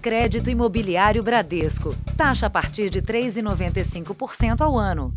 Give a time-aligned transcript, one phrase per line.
[0.00, 1.94] Crédito Imobiliário Bradesco.
[2.16, 5.12] Taxa a partir de 3,95% ao ano.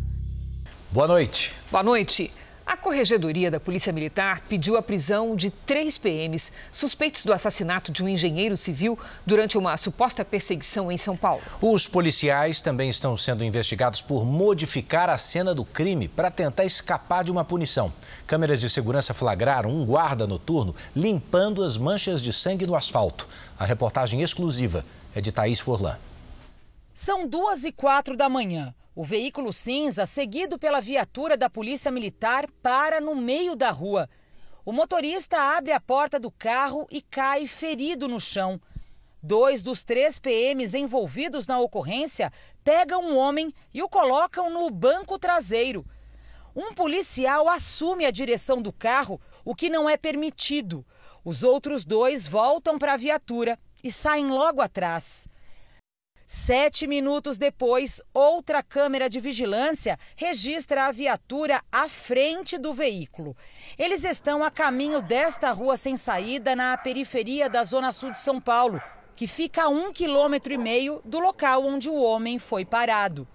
[0.92, 1.52] Boa noite.
[1.70, 2.30] Boa noite.
[2.66, 8.02] A Corregedoria da Polícia Militar pediu a prisão de três PMs suspeitos do assassinato de
[8.02, 11.42] um engenheiro civil durante uma suposta perseguição em São Paulo.
[11.60, 17.22] Os policiais também estão sendo investigados por modificar a cena do crime para tentar escapar
[17.22, 17.92] de uma punição.
[18.26, 23.28] Câmeras de segurança flagraram um guarda noturno limpando as manchas de sangue no asfalto.
[23.58, 25.98] A reportagem exclusiva é de Thaís Forlan.
[26.94, 28.74] São duas e quatro da manhã.
[28.96, 34.08] O veículo cinza, seguido pela viatura da Polícia Militar, para no meio da rua.
[34.64, 38.60] O motorista abre a porta do carro e cai ferido no chão.
[39.20, 45.18] Dois dos três PMs envolvidos na ocorrência pegam um homem e o colocam no banco
[45.18, 45.84] traseiro.
[46.54, 50.86] Um policial assume a direção do carro, o que não é permitido.
[51.24, 55.26] Os outros dois voltam para a viatura e saem logo atrás.
[56.26, 63.36] Sete minutos depois, outra câmera de vigilância registra a viatura à frente do veículo.
[63.78, 68.40] Eles estão a caminho desta rua sem saída na periferia da Zona Sul de São
[68.40, 68.80] Paulo,
[69.14, 73.28] que fica a um quilômetro e meio do local onde o homem foi parado.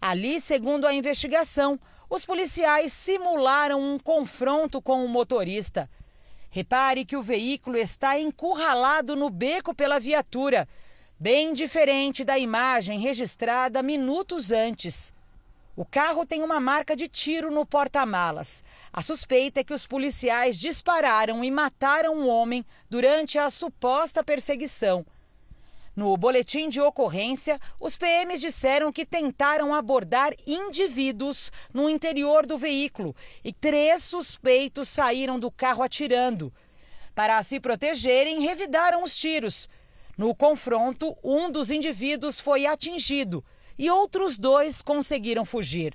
[0.00, 5.88] Ali, segundo a investigação, os policiais simularam um confronto com o motorista.
[6.48, 10.66] Repare que o veículo está encurralado no beco pela viatura
[11.18, 15.14] bem diferente da imagem registrada minutos antes.
[15.74, 18.62] O carro tem uma marca de tiro no porta-malas.
[18.92, 25.04] A suspeita é que os policiais dispararam e mataram um homem durante a suposta perseguição.
[25.94, 33.16] No boletim de ocorrência, os PMs disseram que tentaram abordar indivíduos no interior do veículo
[33.42, 36.52] e três suspeitos saíram do carro atirando.
[37.14, 39.68] Para se protegerem, revidaram os tiros.
[40.16, 43.44] No confronto, um dos indivíduos foi atingido
[43.78, 45.94] e outros dois conseguiram fugir.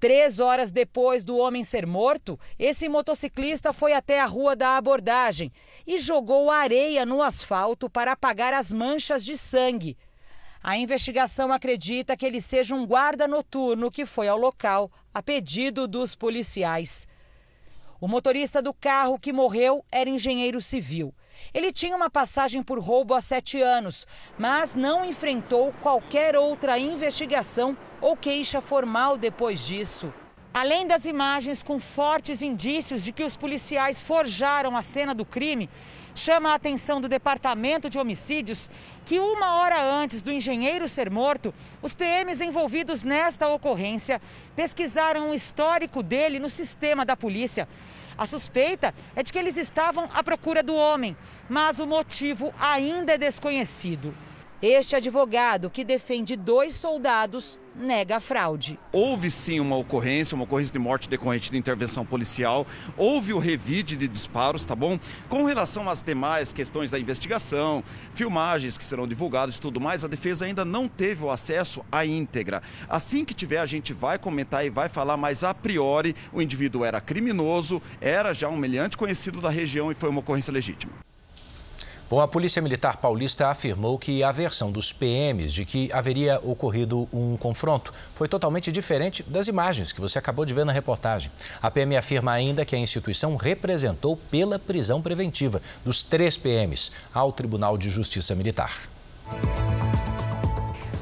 [0.00, 5.52] Três horas depois do homem ser morto, esse motociclista foi até a rua da abordagem
[5.86, 9.96] e jogou areia no asfalto para apagar as manchas de sangue.
[10.60, 15.86] A investigação acredita que ele seja um guarda noturno que foi ao local a pedido
[15.86, 17.06] dos policiais.
[18.00, 21.14] O motorista do carro que morreu era engenheiro civil.
[21.52, 24.06] Ele tinha uma passagem por roubo há sete anos,
[24.38, 30.12] mas não enfrentou qualquer outra investigação ou queixa formal depois disso.
[30.54, 35.70] Além das imagens com fortes indícios de que os policiais forjaram a cena do crime,
[36.14, 38.68] chama a atenção do Departamento de Homicídios
[39.06, 44.20] que uma hora antes do engenheiro ser morto, os PMs envolvidos nesta ocorrência
[44.54, 47.66] pesquisaram o histórico dele no sistema da polícia
[48.22, 51.16] a suspeita é de que eles estavam à procura do homem,
[51.48, 54.14] mas o motivo ainda é desconhecido.
[54.62, 58.78] Este advogado, que defende dois soldados, nega a fraude.
[58.92, 62.64] Houve sim uma ocorrência, uma ocorrência de morte decorrente de intervenção policial,
[62.96, 65.00] houve o revide de disparos, tá bom?
[65.28, 67.82] Com relação às demais questões da investigação,
[68.14, 72.06] filmagens que serão divulgadas e tudo mais, a defesa ainda não teve o acesso à
[72.06, 72.62] íntegra.
[72.88, 76.84] Assim que tiver, a gente vai comentar e vai falar, mas a priori o indivíduo
[76.84, 80.92] era criminoso, era já um meliante conhecido da região e foi uma ocorrência legítima.
[82.12, 87.08] Bom, a Polícia Militar Paulista afirmou que a versão dos PMs de que haveria ocorrido
[87.10, 91.32] um confronto foi totalmente diferente das imagens que você acabou de ver na reportagem.
[91.62, 97.32] A PM afirma ainda que a instituição representou pela prisão preventiva dos três PMs ao
[97.32, 98.90] Tribunal de Justiça Militar.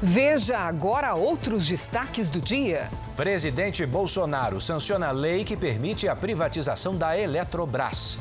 [0.01, 2.89] Veja agora outros destaques do dia.
[3.17, 8.17] Presidente Bolsonaro sanciona a lei que permite a privatização da Eletrobras.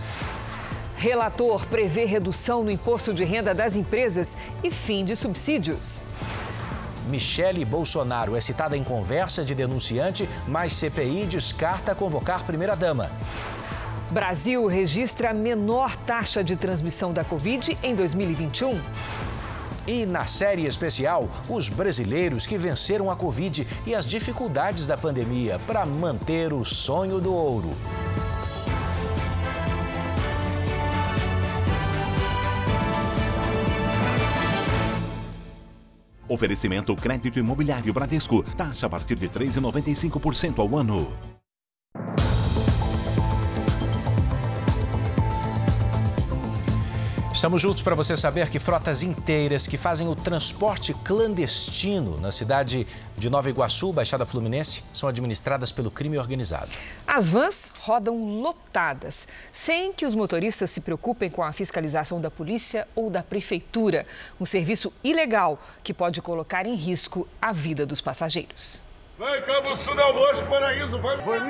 [1.00, 6.02] Relator prevê redução no imposto de renda das empresas e fim de subsídios.
[7.08, 13.10] Michele Bolsonaro é citada em conversa de denunciante, mas CPI descarta convocar primeira-dama.
[14.10, 18.78] Brasil registra a menor taxa de transmissão da Covid em 2021.
[19.86, 25.58] E na série especial, os brasileiros que venceram a Covid e as dificuldades da pandemia
[25.66, 27.74] para manter o sonho do ouro.
[36.30, 38.44] Oferecimento crédito imobiliário Bradesco.
[38.56, 41.39] Taxa a partir de 3,95% ao ano.
[47.32, 52.84] Estamos juntos para você saber que frotas inteiras que fazem o transporte clandestino na cidade
[53.16, 56.70] de Nova Iguaçu, Baixada Fluminense, são administradas pelo crime organizado.
[57.06, 62.86] As vans rodam lotadas, sem que os motoristas se preocupem com a fiscalização da polícia
[62.96, 64.06] ou da prefeitura.
[64.40, 68.82] Um serviço ilegal que pode colocar em risco a vida dos passageiros.
[69.16, 71.40] Vai, Cabo Sul do Almoço, Paraíso, vai, vai.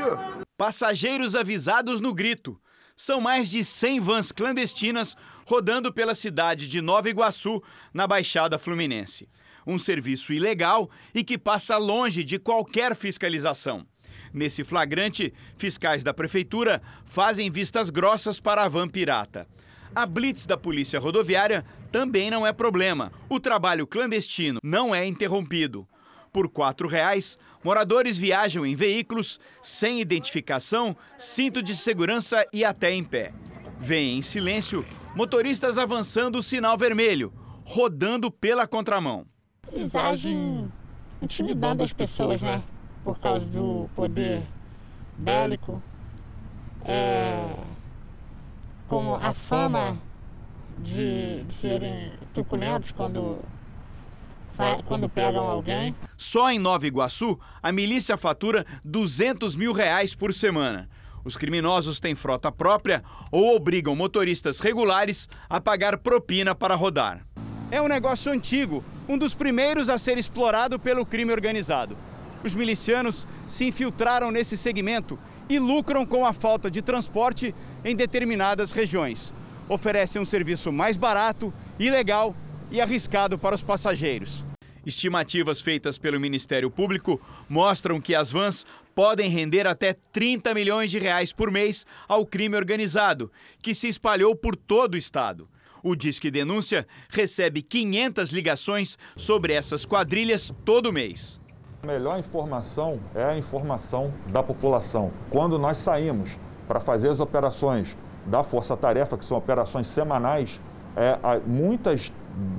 [0.59, 2.61] Passageiros avisados no grito.
[3.03, 5.17] São mais de 100 vans clandestinas
[5.47, 7.63] rodando pela cidade de Nova Iguaçu,
[7.95, 9.27] na Baixada Fluminense.
[9.67, 13.87] Um serviço ilegal e que passa longe de qualquer fiscalização.
[14.35, 19.49] Nesse flagrante, fiscais da prefeitura fazem vistas grossas para a van pirata.
[19.95, 23.11] A blitz da Polícia Rodoviária também não é problema.
[23.31, 25.89] O trabalho clandestino não é interrompido.
[26.33, 33.03] Por R$ 4,00, moradores viajam em veículos sem identificação, cinto de segurança e até em
[33.03, 33.33] pé.
[33.79, 34.85] Vêm em silêncio
[35.15, 37.33] motoristas avançando o sinal vermelho,
[37.65, 39.27] rodando pela contramão.
[39.73, 40.71] Eles agem
[41.21, 42.63] intimidando as pessoas, né?
[43.03, 44.43] Por causa do poder
[45.17, 45.83] bélico,
[46.85, 47.55] é,
[48.89, 49.99] com a fama
[50.79, 53.39] de, de serem truculentos quando
[54.85, 55.95] quando pegam alguém.
[56.21, 60.87] Só em Nova Iguaçu, a milícia fatura 200 mil reais por semana.
[61.25, 63.03] Os criminosos têm frota própria
[63.33, 67.27] ou obrigam motoristas regulares a pagar propina para rodar.
[67.71, 71.97] É um negócio antigo, um dos primeiros a ser explorado pelo crime organizado.
[72.45, 75.19] Os milicianos se infiltraram nesse segmento
[75.49, 79.33] e lucram com a falta de transporte em determinadas regiões.
[79.71, 82.37] Oferecem um serviço mais barato, ilegal
[82.71, 84.50] e arriscado para os passageiros.
[84.85, 90.99] Estimativas feitas pelo Ministério Público mostram que as vans podem render até 30 milhões de
[90.99, 93.31] reais por mês ao crime organizado,
[93.63, 95.49] que se espalhou por todo o estado.
[95.83, 101.41] O Disque Denúncia recebe 500 ligações sobre essas quadrilhas todo mês.
[101.83, 105.11] A melhor informação é a informação da população.
[105.31, 106.39] Quando nós saímos
[106.69, 107.97] para fazer as operações
[108.27, 110.61] da Força Tarefa, que são operações semanais,
[110.95, 112.13] é, muitas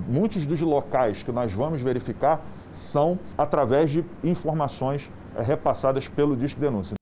[0.08, 2.42] muitos dos locais que nós vamos verificar
[2.72, 7.01] são através de informações é, repassadas pelo Disque Denúncia.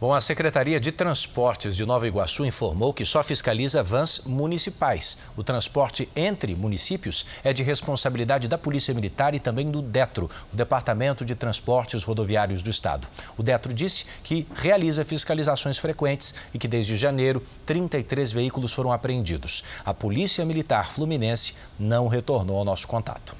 [0.00, 5.18] Bom, a Secretaria de Transportes de Nova Iguaçu informou que só fiscaliza vans municipais.
[5.36, 10.56] O transporte entre municípios é de responsabilidade da Polícia Militar e também do DETRO, o
[10.56, 13.08] Departamento de Transportes Rodoviários do Estado.
[13.36, 19.64] O DETRO disse que realiza fiscalizações frequentes e que desde janeiro 33 veículos foram apreendidos.
[19.84, 23.34] A Polícia Militar Fluminense não retornou ao nosso contato.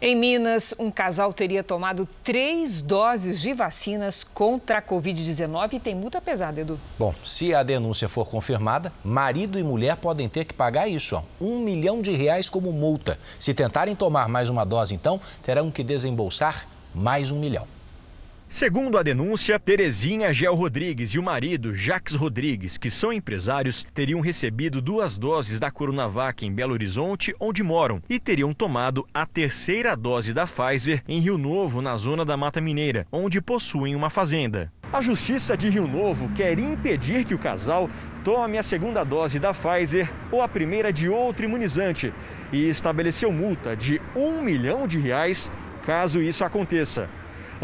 [0.00, 5.94] Em Minas, um casal teria tomado três doses de vacinas contra a Covid-19 e tem
[5.94, 6.78] multa pesada, Edu.
[6.98, 11.22] Bom, se a denúncia for confirmada, marido e mulher podem ter que pagar isso, ó,
[11.40, 13.18] um milhão de reais como multa.
[13.38, 17.66] Se tentarem tomar mais uma dose, então, terão que desembolsar mais um milhão.
[18.54, 24.20] Segundo a denúncia, Terezinha Gel Rodrigues e o marido Jax Rodrigues, que são empresários, teriam
[24.20, 29.96] recebido duas doses da Coronavac em Belo Horizonte, onde moram, e teriam tomado a terceira
[29.96, 34.72] dose da Pfizer em Rio Novo, na zona da Mata Mineira, onde possuem uma fazenda.
[34.92, 37.90] A Justiça de Rio Novo quer impedir que o casal
[38.22, 42.14] tome a segunda dose da Pfizer ou a primeira de outro imunizante
[42.52, 45.50] e estabeleceu multa de um milhão de reais
[45.84, 47.10] caso isso aconteça.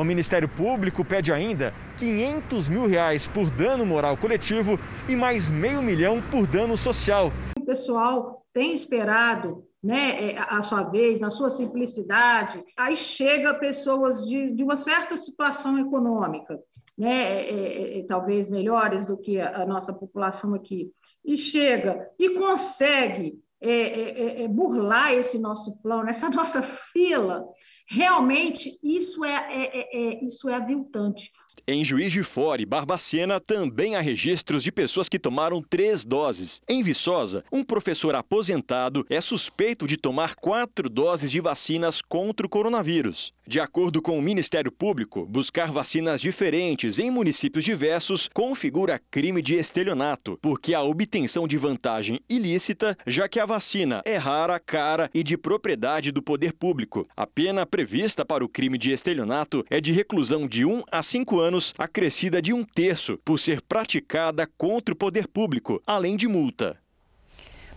[0.00, 5.82] O Ministério Público pede ainda 500 mil reais por dano moral coletivo e mais meio
[5.82, 7.30] milhão por dano social.
[7.58, 14.26] O pessoal tem esperado né, é, a sua vez, na sua simplicidade, aí chega pessoas
[14.26, 16.58] de, de uma certa situação econômica,
[16.96, 20.90] né, é, é, é talvez melhores do que a, a nossa população aqui,
[21.22, 27.46] e chega e consegue é, é, é, burlar esse nosso plano, essa nossa fila,
[27.86, 31.30] realmente isso é, é, é, isso é aviltante.
[31.66, 36.60] Em Juiz de Fora e Barbacena também há registros de pessoas que tomaram três doses.
[36.68, 42.48] Em Viçosa, um professor aposentado é suspeito de tomar quatro doses de vacinas contra o
[42.48, 43.32] coronavírus.
[43.50, 49.56] De acordo com o Ministério Público, buscar vacinas diferentes em municípios diversos configura crime de
[49.56, 55.24] estelionato, porque a obtenção de vantagem ilícita, já que a vacina é rara, cara e
[55.24, 57.04] de propriedade do poder público.
[57.16, 61.39] A pena prevista para o crime de estelionato é de reclusão de 1 a 5
[61.39, 61.39] anos,
[61.78, 66.76] acrescida de um terço, por ser praticada contra o poder público, além de multa.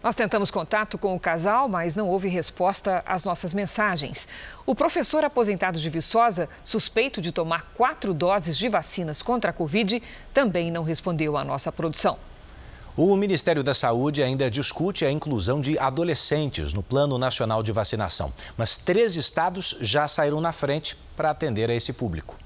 [0.03, 4.27] Nós tentamos contato com o casal, mas não houve resposta às nossas mensagens.
[4.65, 10.03] O professor aposentado de Viçosa, suspeito de tomar quatro doses de vacinas contra a Covid,
[10.33, 12.17] também não respondeu à nossa produção.
[12.97, 18.33] O Ministério da Saúde ainda discute a inclusão de adolescentes no Plano Nacional de Vacinação,
[18.57, 22.42] mas três estados já saíram na frente para atender a esse público.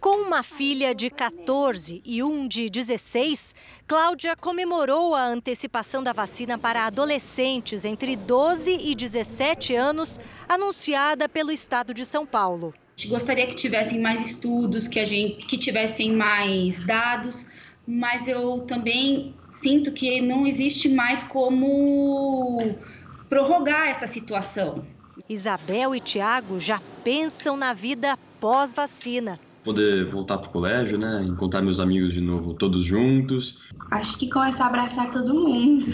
[0.00, 3.54] Com uma filha de 14 e um de 16,
[3.86, 11.50] Cláudia comemorou a antecipação da vacina para adolescentes entre 12 e 17 anos, anunciada pelo
[11.50, 12.72] estado de São Paulo.
[13.06, 17.44] Gostaria que tivessem mais estudos, que a gente que tivessem mais dados
[17.86, 22.74] mas eu também sinto que não existe mais como
[23.28, 24.84] prorrogar essa situação.
[25.28, 29.38] Isabel e Tiago já pensam na vida pós-vacina.
[29.66, 31.24] Poder voltar para o colégio, né?
[31.24, 33.58] Encontrar meus amigos de novo, todos juntos.
[33.90, 35.84] Acho que começar a abraçar todo mundo.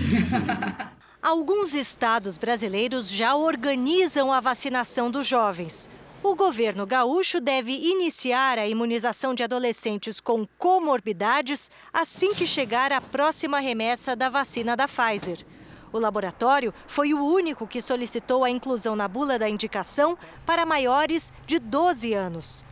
[1.23, 5.89] Alguns estados brasileiros já organizam a vacinação dos jovens.
[6.23, 13.01] O governo gaúcho deve iniciar a imunização de adolescentes com comorbidades assim que chegar a
[13.01, 15.47] próxima remessa da vacina da Pfizer.
[15.91, 21.33] O laboratório foi o único que solicitou a inclusão na bula da indicação para maiores
[21.47, 22.71] de 12 anos.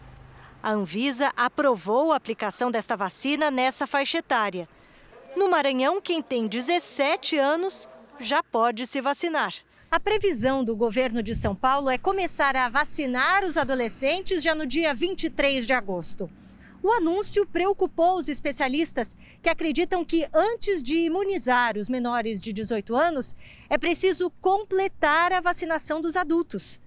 [0.62, 4.68] A Anvisa aprovou a aplicação desta vacina nessa faixa etária.
[5.34, 7.88] No Maranhão, quem tem 17 anos
[8.18, 9.54] já pode se vacinar.
[9.90, 14.66] A previsão do governo de São Paulo é começar a vacinar os adolescentes já no
[14.66, 16.30] dia 23 de agosto.
[16.82, 22.94] O anúncio preocupou os especialistas que acreditam que antes de imunizar os menores de 18
[22.94, 23.34] anos,
[23.68, 26.80] é preciso completar a vacinação dos adultos.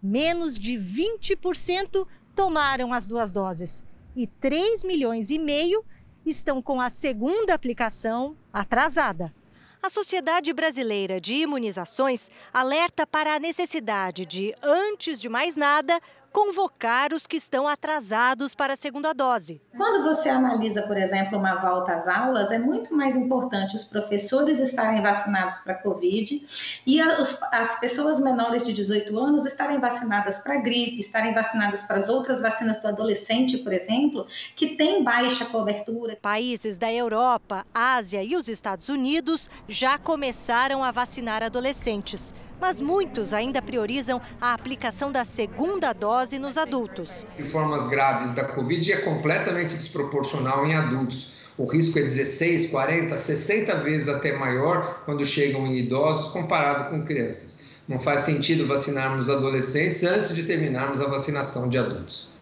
[0.00, 2.06] Menos de 20%
[2.36, 3.82] tomaram as duas doses
[4.14, 5.82] e 3 milhões e meio
[6.24, 9.34] estão com a segunda aplicação atrasada.
[9.82, 15.98] A Sociedade Brasileira de Imunizações alerta para a necessidade de, antes de mais nada,
[16.36, 19.58] convocar os que estão atrasados para a segunda dose.
[19.74, 24.58] Quando você analisa, por exemplo, uma volta às aulas, é muito mais importante os professores
[24.58, 26.46] estarem vacinados para a Covid
[26.86, 32.10] e as pessoas menores de 18 anos estarem vacinadas para gripe, estarem vacinadas para as
[32.10, 36.18] outras vacinas do adolescente, por exemplo, que tem baixa cobertura.
[36.20, 43.32] Países da Europa, Ásia e os Estados Unidos já começaram a vacinar adolescentes mas muitos
[43.32, 47.26] ainda priorizam a aplicação da segunda dose nos adultos.
[47.38, 51.36] Em formas graves da Covid é completamente desproporcional em adultos.
[51.58, 57.02] O risco é 16, 40, 60 vezes até maior quando chegam em idosos comparado com
[57.02, 57.60] crianças.
[57.88, 62.35] Não faz sentido vacinarmos adolescentes antes de terminarmos a vacinação de adultos.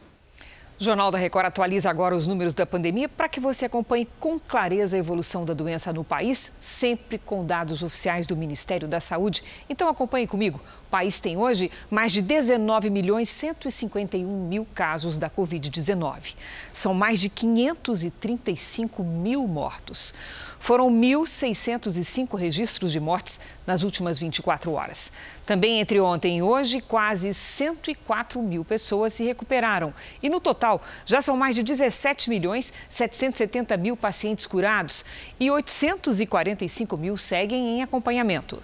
[0.76, 4.96] Jornal da Record atualiza agora os números da pandemia para que você acompanhe com clareza
[4.96, 9.44] a evolução da doença no país, sempre com dados oficiais do Ministério da Saúde.
[9.70, 10.60] Então acompanhe comigo.
[10.94, 16.36] País tem hoje mais de 19 milhões 151 mil casos da Covid-19.
[16.72, 20.14] São mais de 535 mil mortos.
[20.60, 25.10] Foram 1.605 registros de mortes nas últimas 24 horas.
[25.44, 29.92] Também entre ontem e hoje, quase 104 mil pessoas se recuperaram.
[30.22, 35.04] E no total, já são mais de 17 milhões 770 mil pacientes curados
[35.40, 38.62] e 845 mil seguem em acompanhamento.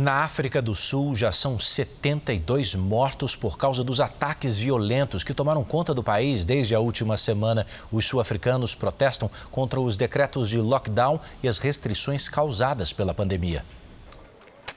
[0.00, 5.64] Na África do Sul, já são 72 mortos por causa dos ataques violentos que tomaram
[5.64, 7.66] conta do país desde a última semana.
[7.90, 13.64] Os sul-africanos protestam contra os decretos de lockdown e as restrições causadas pela pandemia.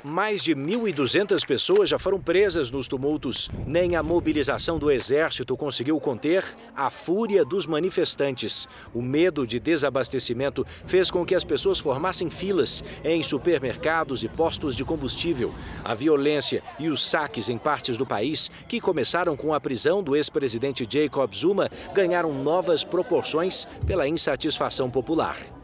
[0.03, 3.49] Mais de 1.200 pessoas já foram presas nos tumultos.
[3.67, 6.43] Nem a mobilização do exército conseguiu conter
[6.75, 8.67] a fúria dos manifestantes.
[8.95, 14.75] O medo de desabastecimento fez com que as pessoas formassem filas em supermercados e postos
[14.75, 15.53] de combustível.
[15.83, 20.15] A violência e os saques em partes do país, que começaram com a prisão do
[20.15, 25.60] ex-presidente Jacob Zuma, ganharam novas proporções pela insatisfação popular.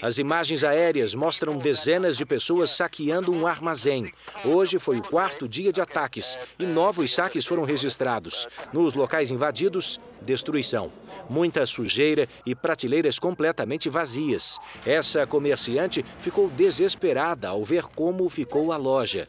[0.00, 4.10] As imagens aéreas mostram dezenas de pessoas saqueando um armazém.
[4.44, 8.48] Hoje foi o quarto dia de ataques e novos saques foram registrados.
[8.72, 10.92] Nos locais invadidos, destruição.
[11.28, 14.58] Muita sujeira e prateleiras completamente vazias.
[14.86, 19.28] Essa comerciante ficou desesperada ao ver como ficou a loja.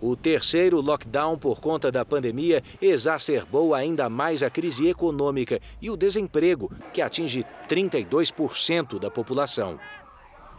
[0.00, 5.96] O terceiro lockdown por conta da pandemia exacerbou ainda mais a crise econômica e o
[5.96, 9.78] desemprego, que atinge 32% da população.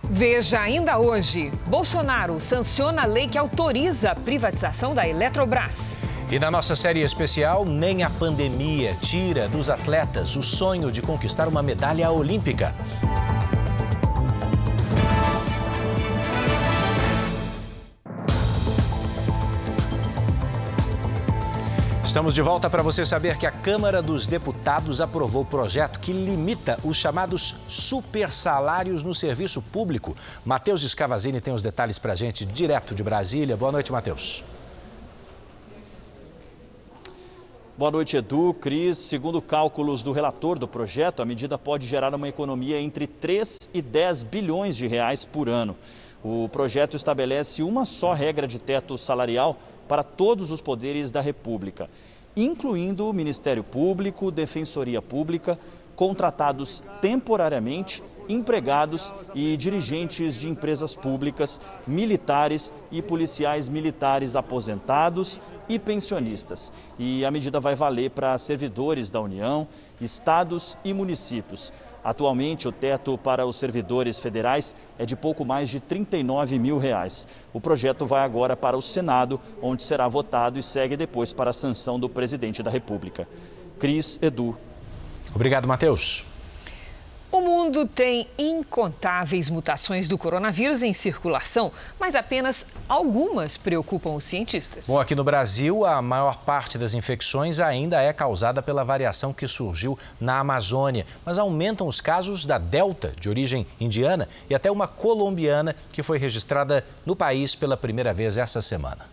[0.03, 5.98] Veja ainda hoje: Bolsonaro sanciona a lei que autoriza a privatização da Eletrobras.
[6.29, 11.48] E na nossa série especial, nem a pandemia tira dos atletas o sonho de conquistar
[11.48, 12.74] uma medalha olímpica.
[22.12, 26.12] Estamos de volta para você saber que a Câmara dos Deputados aprovou o projeto que
[26.12, 30.13] limita os chamados super salários no serviço público.
[30.44, 33.56] Matheus Escavazini tem os detalhes para a gente direto de Brasília.
[33.56, 34.44] Boa noite, Matheus.
[37.77, 38.53] Boa noite, Edu.
[38.56, 43.70] Cris, segundo cálculos do relator do projeto, a medida pode gerar uma economia entre 3
[43.74, 45.77] e 10 bilhões de reais por ano.
[46.22, 49.58] O projeto estabelece uma só regra de teto salarial
[49.91, 51.89] para todos os poderes da República,
[52.33, 55.60] incluindo o Ministério Público, Defensoria Pública,
[55.98, 66.71] contratados temporariamente empregados e dirigentes de empresas públicas, militares e policiais militares aposentados e pensionistas.
[66.98, 69.67] E a medida vai valer para servidores da União,
[70.00, 71.74] estados e municípios.
[72.03, 77.27] Atualmente, o teto para os servidores federais é de pouco mais de 39 mil reais.
[77.53, 81.53] O projeto vai agora para o Senado, onde será votado e segue depois para a
[81.53, 83.27] sanção do presidente da República.
[83.79, 84.58] Cris Edu.
[85.36, 86.30] Obrigado, Matheus.
[87.31, 94.88] O mundo tem incontáveis mutações do coronavírus em circulação, mas apenas algumas preocupam os cientistas.
[94.88, 99.47] Bom, aqui no Brasil, a maior parte das infecções ainda é causada pela variação que
[99.47, 104.85] surgiu na Amazônia, mas aumentam os casos da Delta, de origem indiana, e até uma
[104.85, 109.05] colombiana que foi registrada no país pela primeira vez essa semana.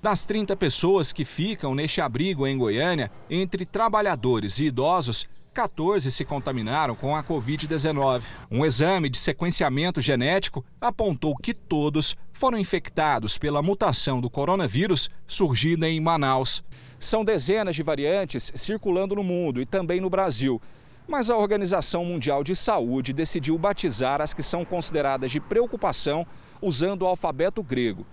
[0.00, 5.26] Das 30 pessoas que ficam neste abrigo em Goiânia, entre trabalhadores e idosos,
[5.58, 8.22] 14 se contaminaram com a Covid-19.
[8.48, 15.88] Um exame de sequenciamento genético apontou que todos foram infectados pela mutação do coronavírus surgida
[15.88, 16.62] em Manaus.
[17.00, 20.62] São dezenas de variantes circulando no mundo e também no Brasil.
[21.08, 26.24] Mas a Organização Mundial de Saúde decidiu batizar as que são consideradas de preocupação
[26.62, 28.06] usando o alfabeto grego.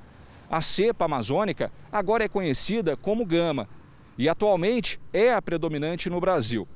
[0.49, 3.69] A cepa amazônica agora é conhecida como gama
[4.17, 6.67] e atualmente é a predominante no Brasil.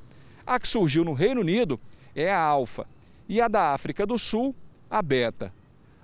[0.50, 1.80] A que surgiu no Reino Unido
[2.16, 2.88] é a alfa
[3.28, 4.56] e a da África do Sul,
[4.90, 5.54] a beta.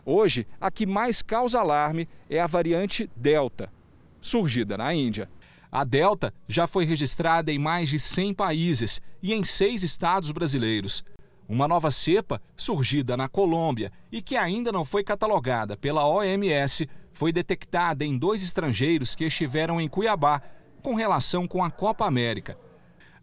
[0.06, 3.74] Hoje, a que mais causa alarme é a variante Delta,
[4.22, 5.28] surgida na Índia.
[5.72, 11.04] A Delta já foi registrada em mais de 100 países e em seis estados brasileiros.
[11.50, 17.34] Uma nova cepa, surgida na Colômbia e que ainda não foi catalogada pela OMS, foi
[17.34, 20.40] detectada em dois estrangeiros que estiveram em Cuiabá
[20.84, 22.56] com relação com a Copa América.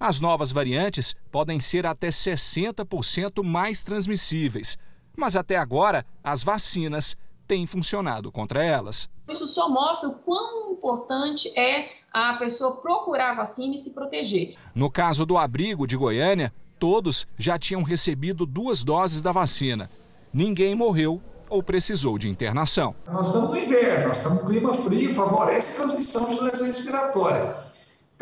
[0.05, 4.77] As novas variantes podem ser até 60% mais transmissíveis,
[5.17, 9.09] mas até agora as vacinas têm funcionado contra elas.
[9.29, 14.57] Isso só mostra o quão importante é a pessoa procurar a vacina e se proteger.
[14.75, 19.89] No caso do abrigo de Goiânia, todos já tinham recebido duas doses da vacina.
[20.35, 22.93] Ninguém morreu ou precisou de internação.
[23.07, 27.71] Nós estamos no inverno, nós estamos no clima frio, favorece a transmissão de doença respiratória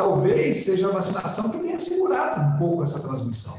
[0.01, 3.55] talvez seja a vacinação que tenha segurado um pouco essa transmissão.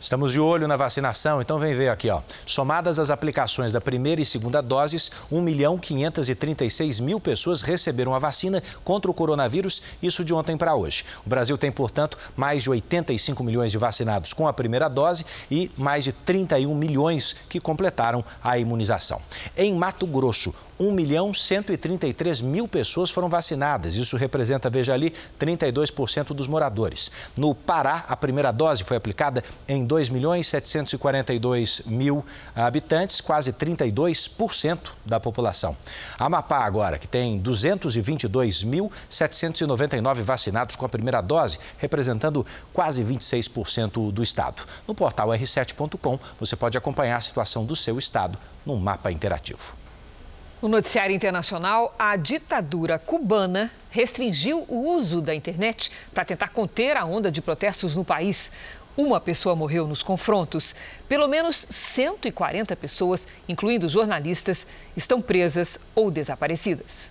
[0.00, 2.22] Estamos de olho na vacinação, então vem ver aqui, ó.
[2.46, 8.18] Somadas as aplicações da primeira e segunda doses, 1 milhão 536 mil pessoas receberam a
[8.18, 11.04] vacina contra o coronavírus, isso de ontem para hoje.
[11.26, 15.70] O Brasil tem, portanto, mais de 85 milhões de vacinados com a primeira dose e
[15.76, 19.20] mais de 31 milhões que completaram a imunização.
[19.54, 23.96] Em Mato Grosso, 1 milhão 133 mil pessoas foram vacinadas.
[23.96, 27.12] Isso representa, veja ali, 32% dos moradores.
[27.36, 34.92] No Pará, a primeira dose foi aplicada em 2 milhões 742 mil habitantes, quase 32%
[35.04, 35.76] da população.
[36.18, 44.62] Amapá agora, que tem 222.799 vacinados com a primeira dose, representando quase 26% do estado.
[44.88, 49.79] No portal r7.com, você pode acompanhar a situação do seu estado num mapa interativo.
[50.62, 57.04] No noticiário internacional, a ditadura cubana restringiu o uso da internet para tentar conter a
[57.06, 58.52] onda de protestos no país.
[58.94, 60.76] Uma pessoa morreu nos confrontos.
[61.08, 67.10] Pelo menos 140 pessoas, incluindo jornalistas, estão presas ou desaparecidas.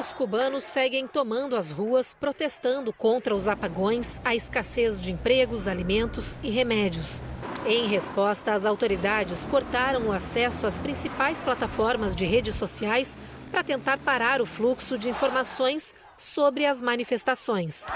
[0.00, 6.40] Os cubanos seguem tomando as ruas, protestando contra os apagões, a escassez de empregos, alimentos
[6.42, 7.22] e remédios.
[7.66, 13.18] Em resposta, as autoridades cortaram o acesso às principais plataformas de redes sociais
[13.50, 17.88] para tentar parar o fluxo de informações sobre as manifestações.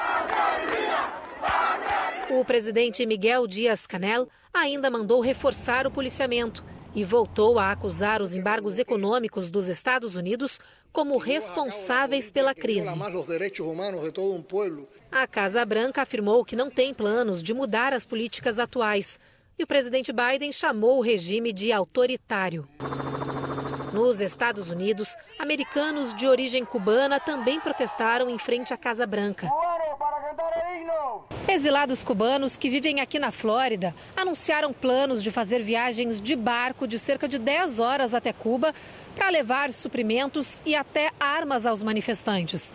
[2.28, 6.62] O presidente Miguel Dias-Canel ainda mandou reforçar o policiamento
[6.94, 10.60] e voltou a acusar os embargos econômicos dos Estados Unidos
[10.92, 12.88] como responsáveis pela crise.
[15.10, 19.18] A Casa Branca afirmou que não tem planos de mudar as políticas atuais.
[19.58, 22.68] E o presidente Biden chamou o regime de autoritário.
[23.94, 29.48] Nos Estados Unidos, americanos de origem cubana também protestaram em frente à Casa Branca.
[31.46, 36.98] Exilados cubanos que vivem aqui na Flórida anunciaram planos de fazer viagens de barco de
[36.98, 38.74] cerca de 10 horas até Cuba
[39.14, 42.74] para levar suprimentos e até armas aos manifestantes.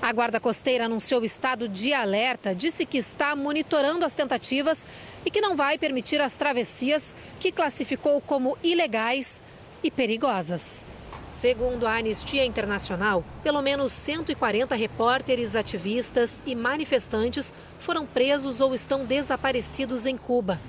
[0.00, 4.86] A Guarda Costeira anunciou estado de alerta, disse que está monitorando as tentativas
[5.26, 9.42] e que não vai permitir as travessias, que classificou como ilegais
[9.82, 10.82] e perigosas.
[11.30, 19.04] Segundo a Anistia Internacional, pelo menos 140 repórteres, ativistas e manifestantes foram presos ou estão
[19.04, 20.60] desaparecidos em Cuba.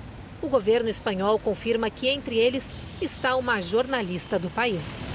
[0.41, 5.05] O governo espanhol confirma que entre eles está uma jornalista do país.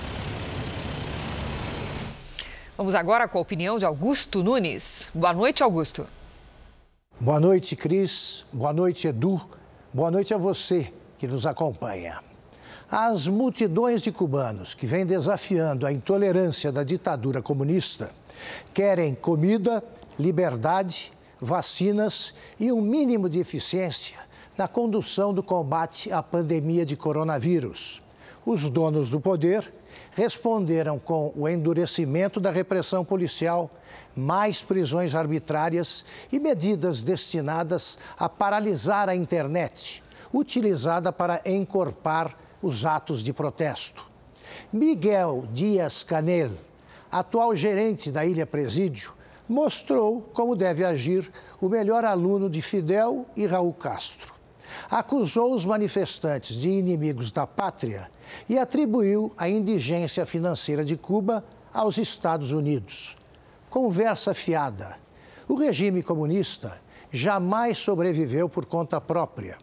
[2.77, 5.11] Vamos agora com a opinião de Augusto Nunes.
[5.15, 6.07] Boa noite, Augusto.
[7.19, 8.45] Boa noite, Cris.
[8.53, 9.41] Boa noite, Edu.
[9.95, 12.21] Boa noite a você que nos acompanha.
[12.91, 18.11] As multidões de cubanos que vêm desafiando a intolerância da ditadura comunista
[18.73, 19.83] querem comida,
[20.17, 24.17] liberdade, vacinas e um mínimo de eficiência
[24.57, 28.01] na condução do combate à pandemia de coronavírus.
[28.47, 29.75] Os donos do poder
[30.13, 33.69] responderam com o endurecimento da repressão policial,
[34.15, 43.23] mais prisões arbitrárias e medidas destinadas a paralisar a internet, utilizada para encorpar os atos
[43.23, 44.05] de protesto.
[44.73, 46.51] Miguel Dias Canel,
[47.11, 49.13] atual gerente da Ilha Presídio,
[49.49, 54.35] mostrou como deve agir o melhor aluno de Fidel e Raul Castro.
[54.91, 58.11] Acusou os manifestantes de inimigos da pátria
[58.49, 63.17] e atribuiu a indigência financeira de Cuba aos Estados Unidos.
[63.71, 64.99] Conversa fiada.
[65.49, 66.81] O regime comunista
[67.13, 69.57] jamais sobreviveu por conta própria.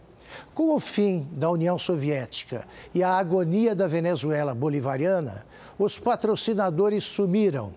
[0.53, 5.45] Com o fim da União Soviética e a agonia da Venezuela bolivariana,
[5.79, 7.73] os patrocinadores sumiram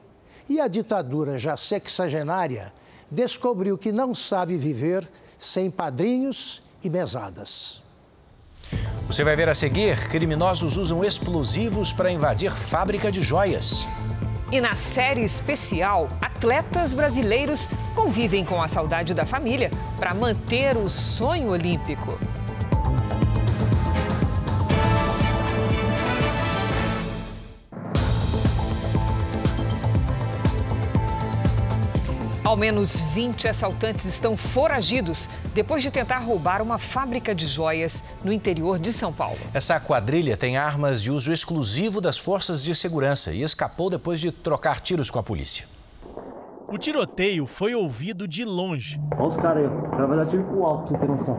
[0.48, 2.72] e a ditadura já sexagenária
[3.10, 5.08] descobriu que não sabe viver
[5.38, 7.82] sem padrinhos e mesadas.
[9.06, 13.86] Você vai ver a seguir: criminosos usam explosivos para invadir fábrica de joias.
[14.52, 20.88] E na série especial, atletas brasileiros convivem com a saudade da família para manter o
[20.88, 22.18] sonho olímpico.
[32.56, 38.32] Ao menos 20 assaltantes estão foragidos depois de tentar roubar uma fábrica de joias no
[38.32, 39.36] interior de São Paulo.
[39.52, 44.32] Essa quadrilha tem armas de uso exclusivo das forças de segurança e escapou depois de
[44.32, 45.66] trocar tiros com a polícia.
[46.66, 48.98] O tiroteio foi ouvido de longe.
[49.18, 51.38] Olha os caras aí, vai dar tiro pro alto, você ter noção.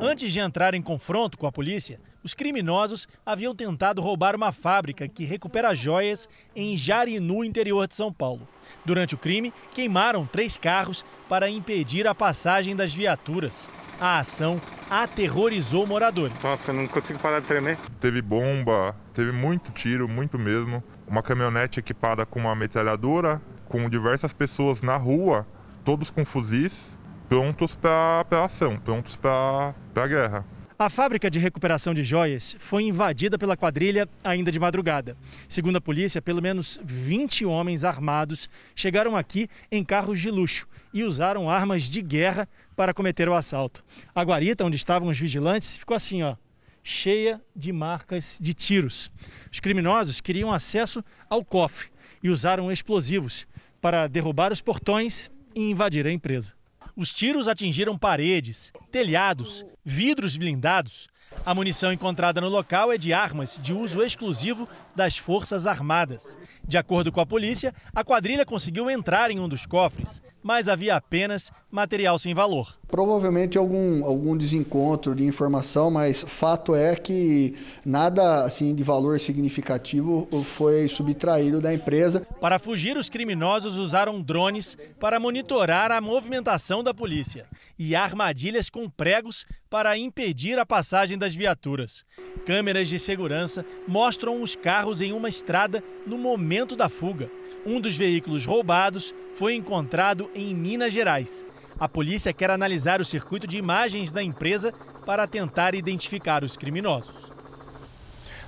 [0.00, 5.08] Antes de entrar em confronto com a polícia, os criminosos haviam tentado roubar uma fábrica
[5.08, 8.46] que recupera joias em Jarinu, interior de São Paulo.
[8.84, 13.68] Durante o crime, queimaram três carros para impedir a passagem das viaturas.
[14.00, 16.34] A ação aterrorizou moradores.
[16.42, 17.76] Nossa, eu não consigo parar de tremer.
[18.00, 20.82] Teve bomba, teve muito tiro, muito mesmo.
[21.06, 25.46] Uma caminhonete equipada com uma metralhadora, com diversas pessoas na rua,
[25.84, 26.96] todos com fuzis,
[27.28, 30.44] prontos para a ação, prontos para a guerra.
[30.82, 35.16] A fábrica de recuperação de joias foi invadida pela quadrilha ainda de madrugada.
[35.48, 41.04] Segundo a polícia, pelo menos 20 homens armados chegaram aqui em carros de luxo e
[41.04, 43.84] usaram armas de guerra para cometer o assalto.
[44.12, 46.34] A guarita, onde estavam os vigilantes, ficou assim, ó,
[46.82, 49.08] cheia de marcas de tiros.
[49.52, 51.90] Os criminosos queriam acesso ao cofre
[52.20, 53.46] e usaram explosivos
[53.80, 56.60] para derrubar os portões e invadir a empresa.
[56.94, 61.08] Os tiros atingiram paredes, telhados, vidros blindados.
[61.46, 66.36] A munição encontrada no local é de armas de uso exclusivo das Forças Armadas.
[66.66, 70.96] De acordo com a polícia, a quadrilha conseguiu entrar em um dos cofres mas havia
[70.96, 72.76] apenas material sem valor.
[72.88, 80.28] Provavelmente algum, algum desencontro de informação, mas fato é que nada assim de valor significativo
[80.44, 82.26] foi subtraído da empresa.
[82.38, 87.46] Para fugir, os criminosos usaram drones para monitorar a movimentação da polícia
[87.78, 92.04] e armadilhas com pregos para impedir a passagem das viaturas.
[92.44, 97.30] Câmeras de segurança mostram os carros em uma estrada no momento da fuga.
[97.64, 101.44] Um dos veículos roubados foi encontrado em Minas Gerais.
[101.78, 104.72] A polícia quer analisar o circuito de imagens da empresa
[105.06, 107.32] para tentar identificar os criminosos.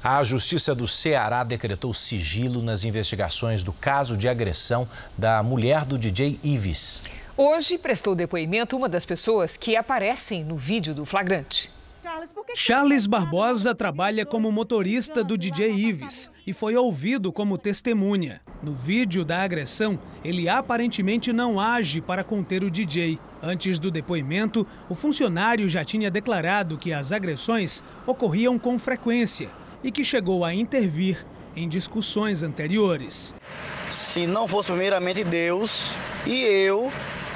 [0.03, 5.97] A Justiça do Ceará decretou sigilo nas investigações do caso de agressão da mulher do
[5.97, 7.03] DJ Ives.
[7.37, 11.71] Hoje prestou depoimento uma das pessoas que aparecem no vídeo do flagrante.
[12.55, 18.43] Charles Barbosa trabalha como motorista do DJ Ives e foi ouvido como testemunha.
[18.63, 23.19] No vídeo da agressão, ele aparentemente não age para conter o DJ.
[23.43, 29.51] Antes do depoimento, o funcionário já tinha declarado que as agressões ocorriam com frequência
[29.83, 33.35] e que chegou a intervir em discussões anteriores.
[33.89, 35.91] Se não fosse primeiramente Deus
[36.27, 36.91] e eu,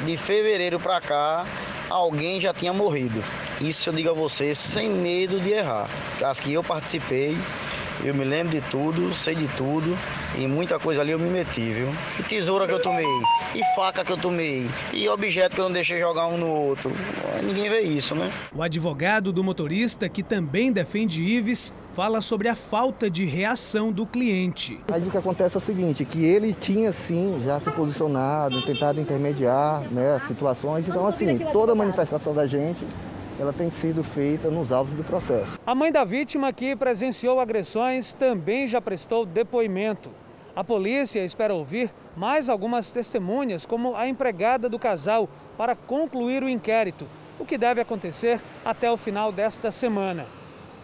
[0.04, 1.46] de fevereiro para cá,
[1.90, 3.22] alguém já tinha morrido.
[3.60, 5.88] Isso eu digo a você sem medo de errar.
[6.24, 7.36] As que eu participei,
[8.04, 9.96] eu me lembro de tudo, sei de tudo
[10.36, 11.88] e muita coisa ali eu me meti, viu?
[12.18, 13.06] E tesoura que eu tomei,
[13.54, 16.92] e faca que eu tomei, e objeto que eu não deixei jogar um no outro.
[17.42, 18.30] Ninguém vê isso, né?
[18.54, 24.06] O advogado do motorista, que também defende Ives, fala sobre a falta de reação do
[24.06, 24.78] cliente.
[24.92, 29.00] Aí o que acontece é o seguinte, que ele tinha sim já se posicionado, tentado
[29.00, 30.88] intermediar né, as situações.
[30.88, 32.84] Então assim, toda manifestação da gente
[33.38, 35.58] ela tem sido feita nos autos do processo.
[35.64, 40.10] A mãe da vítima que presenciou agressões também já prestou depoimento.
[40.56, 46.48] A polícia espera ouvir mais algumas testemunhas, como a empregada do casal, para concluir o
[46.48, 47.06] inquérito,
[47.38, 50.26] o que deve acontecer até o final desta semana.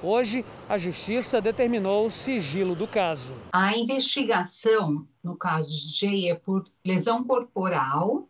[0.01, 3.35] Hoje, a justiça determinou o sigilo do caso.
[3.53, 8.29] A investigação no caso de Jay é por lesão corporal,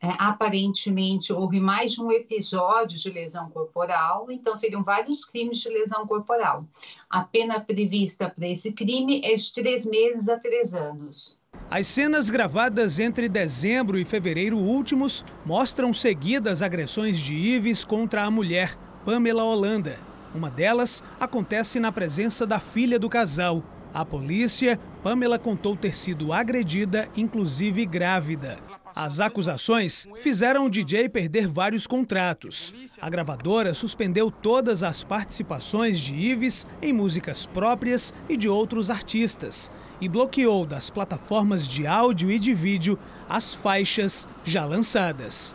[0.00, 5.68] é, aparentemente houve mais de um episódio de lesão corporal, então seriam vários crimes de
[5.68, 6.64] lesão corporal.
[7.10, 11.38] A pena prevista para esse crime é de três meses a três anos.
[11.70, 18.30] As cenas gravadas entre dezembro e fevereiro últimos mostram seguidas agressões de Ives contra a
[18.30, 19.98] mulher, Pamela Holanda.
[20.34, 23.62] Uma delas acontece na presença da filha do casal.
[23.92, 28.58] A polícia, Pamela contou ter sido agredida, inclusive grávida.
[28.98, 32.74] As acusações fizeram o DJ perder vários contratos.
[33.00, 39.70] A gravadora suspendeu todas as participações de Ives em músicas próprias e de outros artistas
[40.00, 45.54] e bloqueou das plataformas de áudio e de vídeo as faixas já lançadas.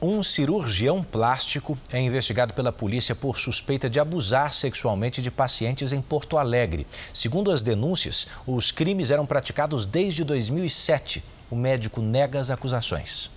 [0.00, 6.00] Um cirurgião plástico é investigado pela polícia por suspeita de abusar sexualmente de pacientes em
[6.00, 6.86] Porto Alegre.
[7.12, 13.30] Segundo as denúncias, os crimes eram praticados desde 2007 o médico nega as acusações.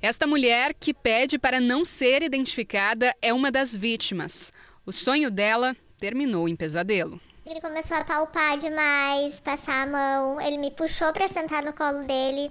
[0.00, 4.52] Esta mulher, que pede para não ser identificada, é uma das vítimas.
[4.84, 7.20] O sonho dela terminou em pesadelo.
[7.44, 10.40] Ele começou a palpar demais, passar a mão.
[10.40, 12.50] Ele me puxou para sentar no colo dele.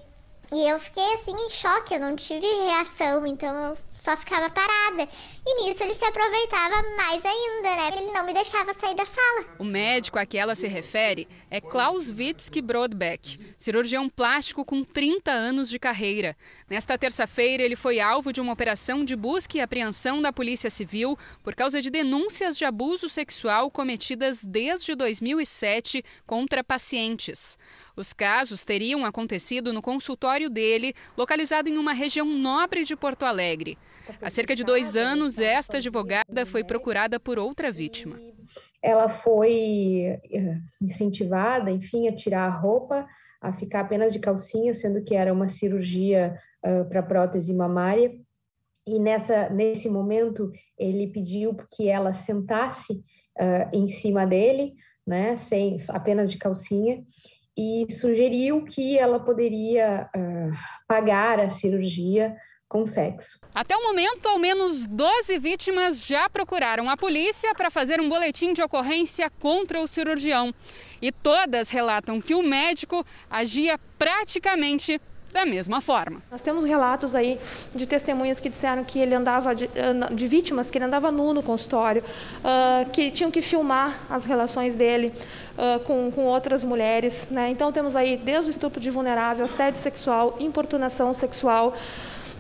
[0.54, 5.10] E eu fiquei assim em choque, eu não tive reação, então eu só ficava parada.
[5.48, 7.90] E nisso ele se aproveitava mais ainda, né?
[7.92, 9.46] Ele não me deixava sair da sala.
[9.58, 15.32] O médico a que ela se refere é Klaus Witzke Brodbeck, cirurgião plástico com 30
[15.32, 16.38] anos de carreira.
[16.70, 21.18] Nesta terça-feira, ele foi alvo de uma operação de busca e apreensão da Polícia Civil
[21.44, 27.58] por causa de denúncias de abuso sexual cometidas desde 2007 contra pacientes.
[27.96, 33.78] Os casos teriam acontecido no consultório dele, localizado em uma região nobre de Porto Alegre.
[34.22, 38.20] Há cerca de dois anos, esta advogada foi procurada por outra vítima.
[38.82, 43.08] Ela foi eh, incentivada, enfim, a tirar a roupa,
[43.42, 48.12] a ficar apenas de calcinha, sendo que era uma cirurgia uh, para prótese mamária.
[48.88, 55.78] E nessa, nesse momento, ele pediu que ela sentasse uh, em cima dele, né, sem
[55.90, 57.04] apenas de calcinha,
[57.58, 60.52] e sugeriu que ela poderia uh,
[60.88, 62.36] pagar a cirurgia
[62.68, 63.40] com sexo.
[63.54, 68.54] Até o momento, ao menos 12 vítimas já procuraram a polícia para fazer um boletim
[68.54, 70.54] de ocorrência contra o cirurgião.
[71.02, 75.00] E todas relatam que o médico agia praticamente
[75.36, 76.22] da mesma forma.
[76.32, 77.38] Nós temos relatos aí
[77.76, 79.70] de testemunhas que disseram que ele andava, de,
[80.14, 84.78] de vítimas, que ele andava nu no consultório, uh, que tinham que filmar as relações
[84.78, 85.12] dele
[85.58, 87.28] uh, com, com outras mulheres.
[87.30, 87.50] Né?
[87.50, 91.76] Então temos aí desde o estupro de vulnerável, assédio sexual, importunação sexual,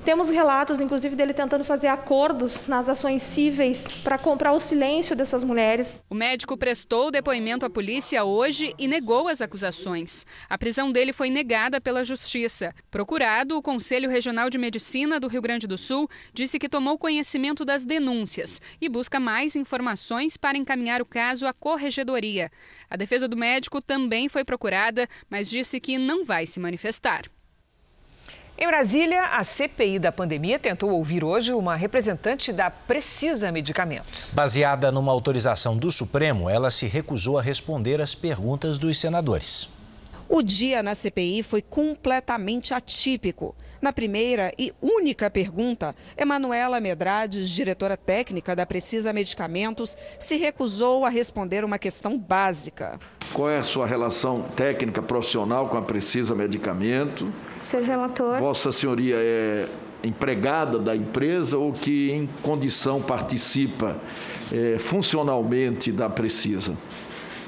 [0.06, 5.44] temos relatos, inclusive, dele tentando fazer acordos nas ações cíveis para comprar o silêncio dessas
[5.44, 6.00] mulheres.
[6.08, 10.24] O médico prestou depoimento à polícia hoje e negou as acusações.
[10.48, 12.74] A prisão dele foi negada pela Justiça.
[12.92, 17.66] Procurado, o Conselho Regional de Medicina do Rio Grande do Sul disse que tomou conhecimento
[17.66, 22.52] das denúncias e busca mais informações para encaminhar o caso à corregedoria.
[22.88, 27.24] A defesa do médico também foi procurada, mas disse que não vai se manifestar.
[28.58, 34.34] Em Brasília, a CPI da pandemia tentou ouvir hoje uma representante da Precisa Medicamentos.
[34.34, 39.68] Baseada numa autorização do Supremo, ela se recusou a responder às perguntas dos senadores.
[40.30, 43.54] O dia na CPI foi completamente atípico.
[43.86, 51.10] Na primeira e única pergunta, Emanuela Medrades, diretora técnica da Precisa Medicamentos, se recusou a
[51.10, 53.00] responder uma questão básica.
[53.32, 57.32] Qual é a sua relação técnica profissional com a Precisa Medicamento?
[57.60, 58.40] Ser relator.
[58.40, 59.68] Vossa Senhoria é
[60.04, 63.98] empregada da empresa ou que em condição participa
[64.52, 66.76] é, funcionalmente da Precisa?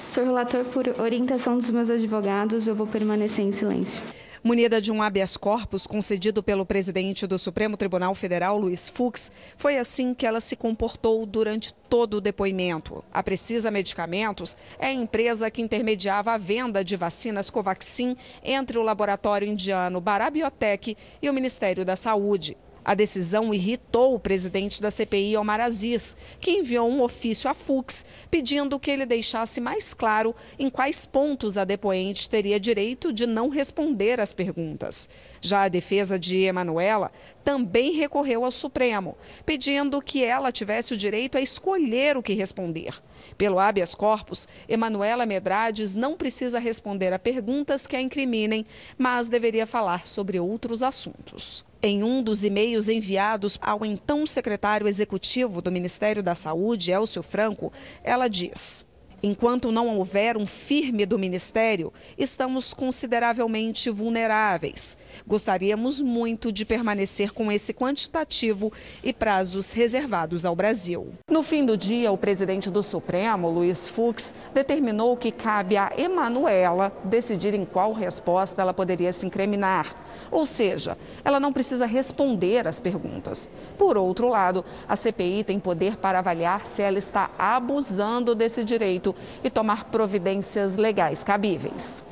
[0.05, 4.03] Sou relator por orientação dos meus advogados, eu vou permanecer em silêncio.
[4.47, 9.77] Munida de um habeas corpus concedido pelo presidente do Supremo Tribunal Federal, Luiz Fux, foi
[9.77, 13.03] assim que ela se comportou durante todo o depoimento.
[13.11, 18.83] A Precisa Medicamentos é a empresa que intermediava a venda de vacinas Covaxin entre o
[18.83, 22.55] laboratório indiano Barabiotec e o Ministério da Saúde.
[22.87, 28.05] A decisão irritou o presidente da CPI, Omar Aziz, que enviou um ofício a Fux
[28.31, 33.49] pedindo que ele deixasse mais claro em quais pontos a depoente teria direito de não
[33.49, 35.09] responder às perguntas.
[35.41, 37.11] Já a defesa de Emanuela
[37.43, 42.93] também recorreu ao Supremo, pedindo que ela tivesse o direito a escolher o que responder.
[43.37, 48.63] Pelo habeas corpus, Emanuela Medrades não precisa responder a perguntas que a incriminem,
[48.97, 51.66] mas deveria falar sobre outros assuntos.
[51.87, 57.71] Em um dos e-mails enviados ao então secretário executivo do Ministério da Saúde, Elcio Franco,
[58.03, 58.85] ela diz:
[59.23, 64.97] Enquanto não houver um firme do Ministério, estamos consideravelmente vulneráveis.
[65.25, 68.71] Gostaríamos muito de permanecer com esse quantitativo
[69.01, 71.13] e prazos reservados ao Brasil.
[71.31, 76.91] No fim do dia, o presidente do Supremo, Luiz Fux, determinou que cabe a Emanuela
[77.05, 79.95] decidir em qual resposta ela poderia se incriminar.
[80.31, 83.49] Ou seja, ela não precisa responder às perguntas.
[83.77, 89.15] Por outro lado, a CPI tem poder para avaliar se ela está abusando desse direito
[89.43, 92.03] e tomar providências legais cabíveis.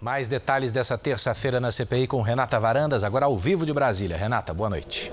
[0.00, 4.16] Mais detalhes dessa terça-feira na CPI com Renata Varandas, agora ao vivo de Brasília.
[4.16, 5.10] Renata, boa noite.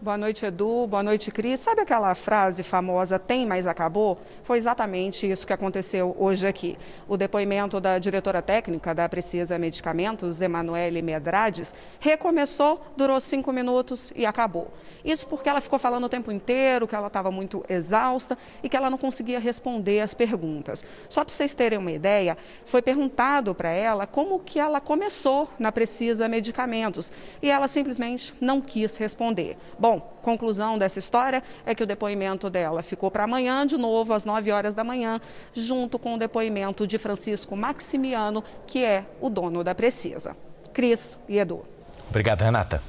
[0.00, 0.86] Boa noite, Edu.
[0.86, 1.58] Boa noite, Cris.
[1.58, 4.16] Sabe aquela frase famosa, tem, mas acabou?
[4.44, 6.78] Foi exatamente isso que aconteceu hoje aqui.
[7.08, 14.24] O depoimento da diretora técnica da Precisa Medicamentos, Emanuele Medrades, recomeçou, durou cinco minutos e
[14.24, 14.68] acabou.
[15.04, 18.76] Isso porque ela ficou falando o tempo inteiro que ela estava muito exausta e que
[18.76, 20.84] ela não conseguia responder as perguntas.
[21.08, 25.72] Só para vocês terem uma ideia, foi perguntado para ela como que ela começou na
[25.72, 27.10] Precisa Medicamentos
[27.42, 29.56] e ela simplesmente não quis responder.
[29.76, 34.12] Bom, Bom, conclusão dessa história é que o depoimento dela ficou para amanhã, de novo,
[34.12, 35.18] às 9 horas da manhã,
[35.54, 40.36] junto com o depoimento de Francisco Maximiano, que é o dono da Precisa.
[40.74, 41.64] Cris e Edu.
[42.06, 42.82] Obrigado, Renata.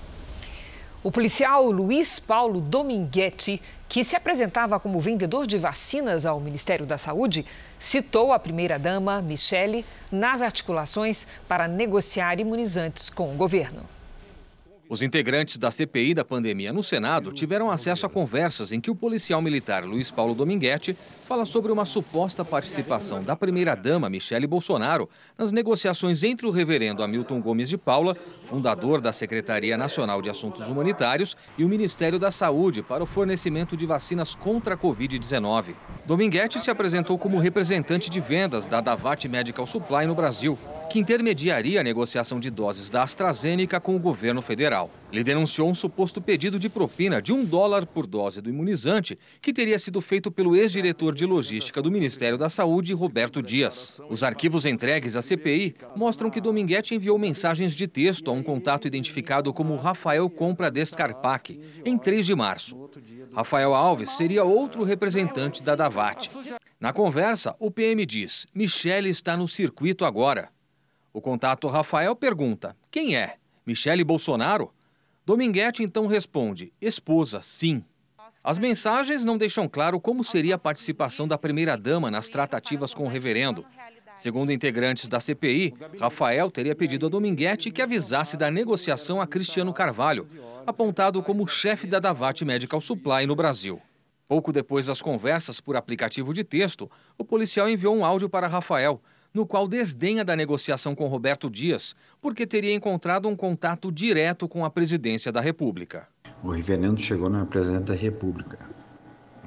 [1.02, 6.98] O policial Luiz Paulo Dominguete, que se apresentava como vendedor de vacinas ao Ministério da
[6.98, 7.46] Saúde,
[7.80, 13.84] citou a primeira-dama, Michele, nas articulações para negociar imunizantes com o governo.
[14.90, 18.96] Os integrantes da CPI da pandemia no Senado tiveram acesso a conversas em que o
[18.96, 20.98] policial militar Luiz Paulo Dominguete
[21.28, 27.40] fala sobre uma suposta participação da primeira-dama Michele Bolsonaro nas negociações entre o reverendo Hamilton
[27.40, 32.82] Gomes de Paula, fundador da Secretaria Nacional de Assuntos Humanitários, e o Ministério da Saúde
[32.82, 35.76] para o fornecimento de vacinas contra a Covid-19.
[36.04, 40.58] Dominguete se apresentou como representante de vendas da Davat Medical Supply no Brasil,
[40.90, 44.90] que intermediaria a negociação de doses da AstraZeneca com o governo federal.
[45.12, 49.54] Ele denunciou um suposto pedido de propina de um dólar por dose do imunizante, que
[49.54, 54.02] teria sido feito pelo ex-diretor de logística do Ministério da Saúde, Roberto Dias.
[54.10, 58.88] Os arquivos entregues à CPI mostram que Dominguete enviou mensagens de texto a um contato
[58.88, 62.90] identificado como Rafael Compra Descarpac, em 3 de março.
[63.32, 66.32] Rafael Alves seria outro representante da Davat.
[66.80, 70.50] Na conversa, o PM diz: Michele está no circuito agora.
[71.20, 73.36] O contato Rafael pergunta: quem é?
[73.66, 74.74] Michele Bolsonaro?
[75.26, 77.84] Dominguete então responde: esposa, sim.
[78.42, 83.10] As mensagens não deixam claro como seria a participação da primeira-dama nas tratativas com o
[83.10, 83.66] reverendo.
[84.16, 89.74] Segundo integrantes da CPI, Rafael teria pedido a Dominguete que avisasse da negociação a Cristiano
[89.74, 90.26] Carvalho,
[90.66, 93.82] apontado como chefe da Davat Medical Supply no Brasil.
[94.26, 99.02] Pouco depois das conversas por aplicativo de texto, o policial enviou um áudio para Rafael,
[99.40, 104.66] no qual desdenha da negociação com Roberto Dias, porque teria encontrado um contato direto com
[104.66, 106.10] a presidência da República.
[106.44, 108.60] O reverendo chegou na presidente da República,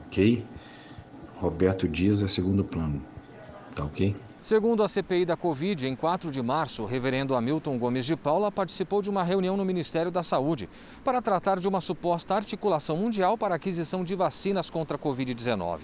[0.06, 0.42] ok?
[1.36, 3.02] Roberto Dias é segundo plano.
[3.74, 4.16] Tá ok?
[4.40, 8.50] Segundo a CPI da Covid, em 4 de março, o reverendo Hamilton Gomes de Paula
[8.50, 10.70] participou de uma reunião no Ministério da Saúde
[11.04, 15.80] para tratar de uma suposta articulação mundial para a aquisição de vacinas contra a Covid-19.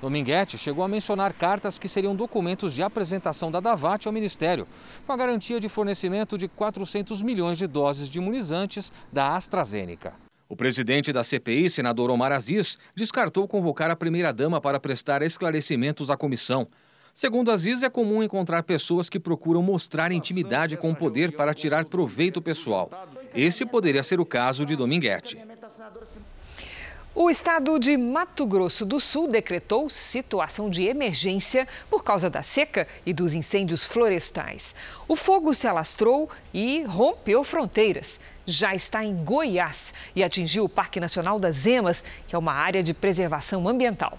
[0.00, 4.68] Dominguete chegou a mencionar cartas que seriam documentos de apresentação da Davat ao Ministério,
[5.06, 10.14] com a garantia de fornecimento de 400 milhões de doses de imunizantes da AstraZeneca.
[10.48, 16.16] O presidente da CPI, senador Omar Aziz, descartou convocar a primeira-dama para prestar esclarecimentos à
[16.16, 16.68] comissão.
[17.12, 21.86] Segundo Aziz, é comum encontrar pessoas que procuram mostrar intimidade com o poder para tirar
[21.86, 22.90] proveito pessoal.
[23.34, 25.38] Esse poderia ser o caso de Dominguete.
[27.18, 32.86] O estado de Mato Grosso do Sul decretou situação de emergência por causa da seca
[33.06, 34.74] e dos incêndios florestais.
[35.08, 38.20] O fogo se alastrou e rompeu fronteiras.
[38.44, 42.82] Já está em Goiás e atingiu o Parque Nacional das Emas, que é uma área
[42.82, 44.18] de preservação ambiental.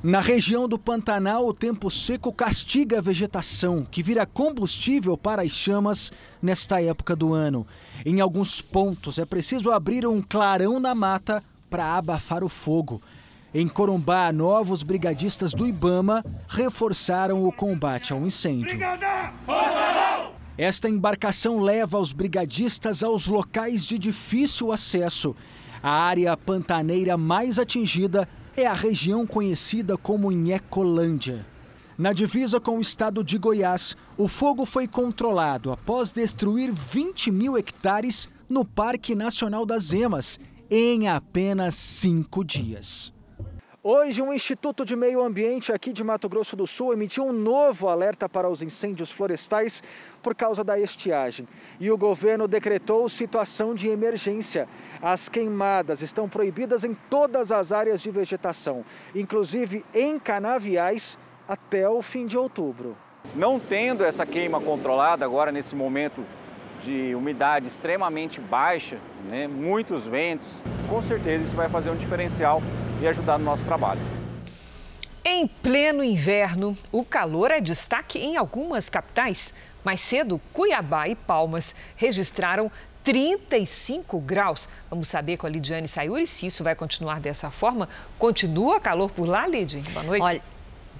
[0.00, 5.50] Na região do Pantanal, o tempo seco castiga a vegetação, que vira combustível para as
[5.50, 7.66] chamas nesta época do ano.
[8.04, 13.00] Em alguns pontos, é preciso abrir um clarão na mata para abafar o fogo.
[13.54, 18.78] Em Corumbá, novos brigadistas do Ibama reforçaram o combate ao incêndio.
[20.58, 25.34] Esta embarcação leva os brigadistas aos locais de difícil acesso.
[25.82, 31.46] A área pantaneira mais atingida é a região conhecida como Inhecolândia.
[31.96, 37.56] Na divisa com o estado de Goiás, o fogo foi controlado após destruir 20 mil
[37.56, 40.38] hectares no Parque Nacional das Emas
[40.70, 43.14] em apenas cinco dias.
[43.88, 47.86] Hoje, o Instituto de Meio Ambiente aqui de Mato Grosso do Sul emitiu um novo
[47.86, 49.80] alerta para os incêndios florestais
[50.20, 51.46] por causa da estiagem.
[51.78, 54.68] E o governo decretou situação de emergência.
[55.00, 62.02] As queimadas estão proibidas em todas as áreas de vegetação, inclusive em canaviais, até o
[62.02, 62.96] fim de outubro.
[63.36, 66.24] Não tendo essa queima controlada agora nesse momento
[66.86, 72.62] de umidade extremamente baixa, né, muitos ventos, com certeza isso vai fazer um diferencial
[73.02, 74.00] e ajudar no nosso trabalho.
[75.24, 79.56] Em pleno inverno, o calor é destaque em algumas capitais.
[79.84, 82.70] Mais cedo, Cuiabá e Palmas registraram
[83.02, 84.68] 35 graus.
[84.88, 87.88] Vamos saber com a Lidiane Sayuri se isso vai continuar dessa forma.
[88.18, 89.80] Continua calor por lá, Lid?
[89.92, 90.22] Boa noite.
[90.22, 90.42] Olha,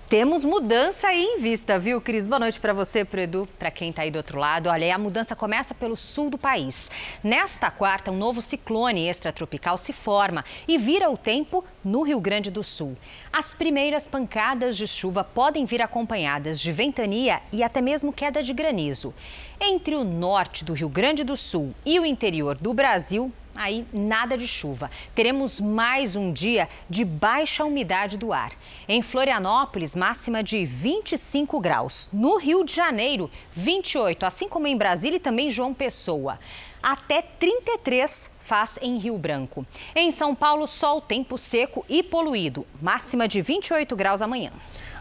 [0.08, 2.28] temos mudança aí em vista, viu, Cris?
[2.28, 4.68] Boa noite para você, para Edu, para quem está aí do outro lado.
[4.68, 6.90] Olha, a mudança começa pelo sul do país.
[7.24, 12.52] Nesta quarta, um novo ciclone extratropical se forma e vira o tempo no Rio Grande
[12.52, 12.96] do Sul.
[13.32, 18.52] As primeiras pancadas de chuva podem vir acompanhadas de ventania e até mesmo queda de
[18.52, 19.12] granizo.
[19.60, 24.36] Entre o norte do Rio Grande do Sul e o interior do Brasil, aí nada
[24.36, 24.90] de chuva.
[25.14, 28.52] Teremos mais um dia de baixa umidade do ar.
[28.88, 32.08] Em Florianópolis, máxima de 25 graus.
[32.12, 36.38] No Rio de Janeiro, 28, assim como em Brasília e também João Pessoa.
[36.82, 39.66] Até 33 faz em Rio Branco.
[39.94, 42.64] Em São Paulo, sol, tempo seco e poluído.
[42.80, 44.52] Máxima de 28 graus amanhã.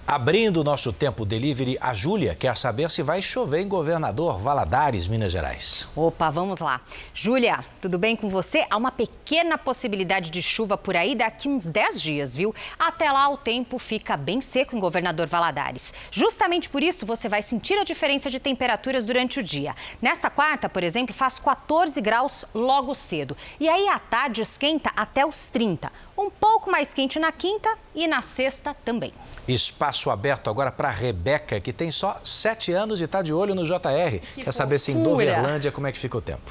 [0.08, 5.08] Abrindo o nosso tempo delivery, a Júlia quer saber se vai chover em Governador Valadares,
[5.08, 5.89] Minas Gerais.
[5.95, 6.80] Opa, vamos lá.
[7.12, 8.68] Júlia, tudo bem com você?
[8.70, 12.53] Há uma pequena possibilidade de chuva por aí daqui uns 10 dias, viu?
[12.78, 15.91] Até lá o tempo fica bem seco em Governador Valadares.
[16.12, 19.76] Justamente por isso você vai sentir a diferença de temperaturas durante o dia.
[19.99, 23.36] Nesta quarta, por exemplo, faz 14 graus logo cedo.
[23.60, 25.91] E aí à tarde esquenta até os 30.
[26.18, 29.13] Um pouco mais quente na quinta e na sexta também.
[29.47, 33.66] Espaço aberto agora para Rebeca, que tem só sete anos e está de olho no
[33.66, 34.20] JR.
[34.34, 36.49] Que Quer saber se em Doverlândia como é que fica o tempo.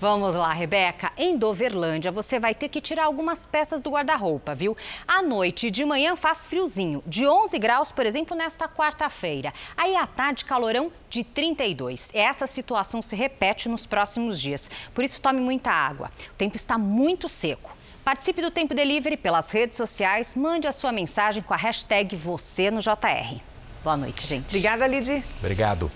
[0.00, 1.12] Vamos lá, Rebeca.
[1.16, 4.76] Em Doverlândia, você vai ter que tirar algumas peças do guarda-roupa, viu?
[5.06, 9.52] À noite e de manhã faz friozinho, de 11 graus, por exemplo, nesta quarta-feira.
[9.76, 12.10] Aí à tarde, calorão de 32.
[12.12, 14.70] Essa situação se repete nos próximos dias.
[14.92, 16.10] Por isso, tome muita água.
[16.30, 17.70] O tempo está muito seco.
[18.04, 20.34] Participe do Tempo Delivery pelas redes sociais.
[20.36, 23.40] Mande a sua mensagem com a hashtag você no JR.
[23.82, 24.48] Boa noite, gente.
[24.48, 25.24] Obrigada, Lidy.
[25.38, 25.90] Obrigado.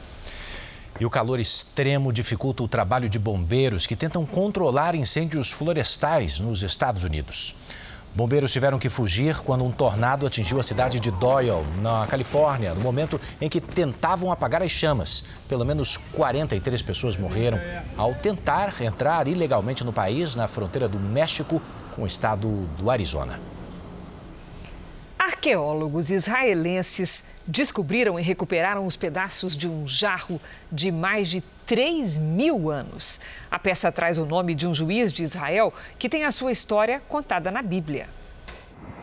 [0.99, 6.63] E o calor extremo dificulta o trabalho de bombeiros que tentam controlar incêndios florestais nos
[6.63, 7.55] Estados Unidos.
[8.15, 12.81] Bombeiros tiveram que fugir quando um tornado atingiu a cidade de Doyle, na Califórnia, no
[12.81, 15.25] momento em que tentavam apagar as chamas.
[15.47, 17.61] Pelo menos 43 pessoas morreram
[17.99, 21.61] ao tentar entrar ilegalmente no país, na fronteira do México
[21.99, 23.41] com o estado do Arizona.
[25.19, 30.41] Arqueólogos israelenses descobriram e recuperaram os pedaços de um jarro
[30.71, 33.21] de mais de 3 mil anos.
[33.51, 37.03] A peça traz o nome de um juiz de Israel que tem a sua história
[37.09, 38.09] contada na Bíblia.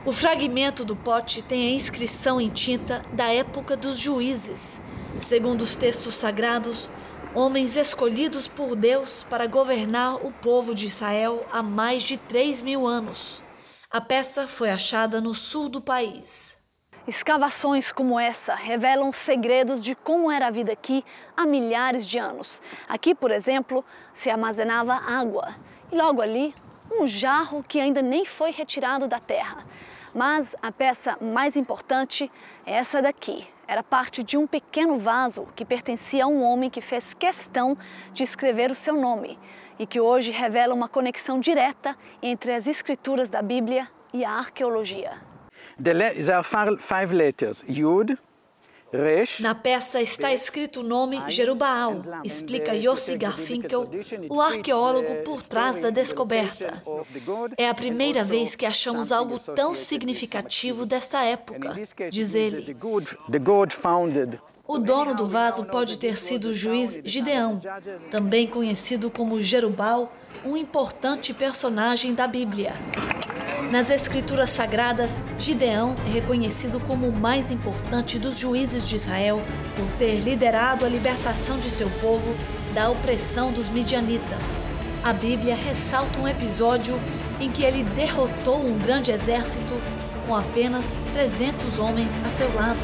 [0.05, 4.81] O fragmento do pote tem a inscrição em tinta da época dos juízes.
[5.19, 6.89] Segundo os textos sagrados,
[7.35, 12.87] homens escolhidos por Deus para governar o povo de Israel há mais de 3 mil
[12.87, 13.43] anos.
[13.91, 16.57] A peça foi achada no sul do país.
[17.05, 21.03] Escavações como essa revelam segredos de como era a vida aqui
[21.35, 22.61] há milhares de anos.
[22.87, 23.83] Aqui, por exemplo,
[24.13, 25.55] se armazenava água
[25.91, 26.55] e logo ali
[26.89, 29.65] um jarro que ainda nem foi retirado da terra.
[30.13, 32.31] Mas a peça mais importante
[32.65, 33.45] é essa daqui.
[33.67, 37.75] Era parte de um pequeno vaso que pertencia a um homem que fez questão
[38.13, 39.39] de escrever o seu nome
[39.79, 45.13] e que hoje revela uma conexão direta entre as escrituras da Bíblia e a arqueologia.
[45.83, 48.17] There are five letters: Yud,
[49.39, 53.89] na peça está escrito o nome Jerubaal, explica Yossi Garfinkel,
[54.29, 56.83] o arqueólogo por trás da descoberta.
[57.57, 61.73] É a primeira vez que achamos algo tão significativo desta época,
[62.09, 62.75] diz ele.
[64.67, 67.61] O dono do vaso pode ter sido o juiz Gideão,
[68.09, 70.11] também conhecido como Jerubal,
[70.43, 72.73] um importante personagem da Bíblia.
[73.71, 79.41] Nas escrituras sagradas, Gideão é reconhecido como o mais importante dos juízes de Israel
[79.75, 82.35] por ter liderado a libertação de seu povo
[82.73, 84.39] da opressão dos midianitas.
[85.03, 86.99] A Bíblia ressalta um episódio
[87.39, 89.81] em que ele derrotou um grande exército
[90.27, 92.79] com apenas 300 homens a seu lado.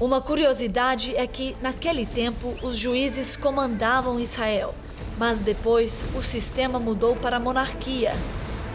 [0.00, 4.74] Uma curiosidade é que, naquele tempo, os juízes comandavam Israel
[5.18, 8.14] mas depois o sistema mudou para a monarquia.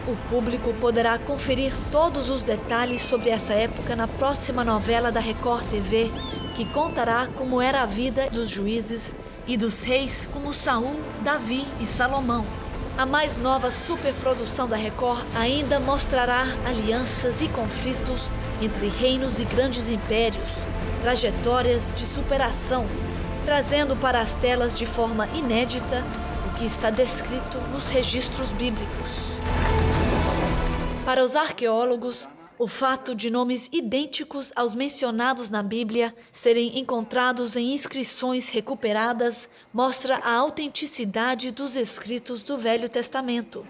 [0.06, 5.64] O público poderá conferir todos os detalhes sobre essa época na próxima novela da Record
[5.70, 6.10] TV,
[6.54, 9.14] que contará como era a vida dos juízes
[9.46, 12.44] e dos reis como Saul, Davi e Salomão.
[12.98, 18.30] A mais nova superprodução da Record ainda mostrará alianças e conflitos
[18.62, 20.68] entre reinos e grandes impérios,
[21.02, 22.86] trajetórias de superação,
[23.44, 26.04] trazendo para as telas de forma inédita
[26.58, 29.38] que está descrito nos registros bíblicos.
[31.04, 37.74] Para os arqueólogos, o fato de nomes idênticos aos mencionados na Bíblia serem encontrados em
[37.74, 43.66] inscrições recuperadas mostra a autenticidade dos escritos do Velho Testamento.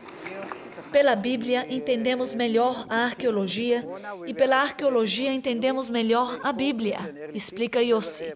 [0.95, 3.85] Pela Bíblia entendemos melhor a arqueologia
[4.29, 8.33] e pela arqueologia entendemos melhor a Bíblia, explica Yossi.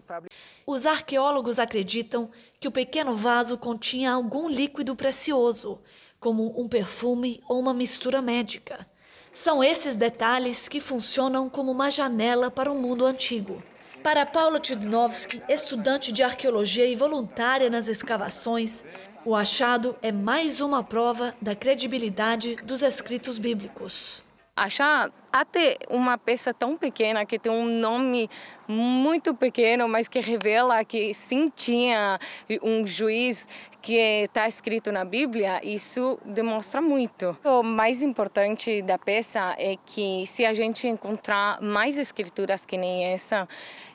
[0.67, 2.29] Os arqueólogos acreditam
[2.59, 5.79] que o pequeno vaso continha algum líquido precioso,
[6.19, 8.85] como um perfume ou uma mistura médica.
[9.31, 13.63] São esses detalhes que funcionam como uma janela para o mundo antigo.
[14.03, 18.83] Para Paula Tudnovsky, estudante de arqueologia e voluntária nas escavações,
[19.25, 24.23] o achado é mais uma prova da credibilidade dos escritos bíblicos.
[24.55, 28.29] Achar até uma peça tão pequena que tem um nome
[28.67, 32.19] muito pequeno, mas que revela que sim tinha
[32.61, 33.47] um juiz
[33.81, 37.37] que está escrito na Bíblia, isso demonstra muito.
[37.45, 43.05] O mais importante da peça é que se a gente encontrar mais escrituras que nem
[43.05, 43.47] essa,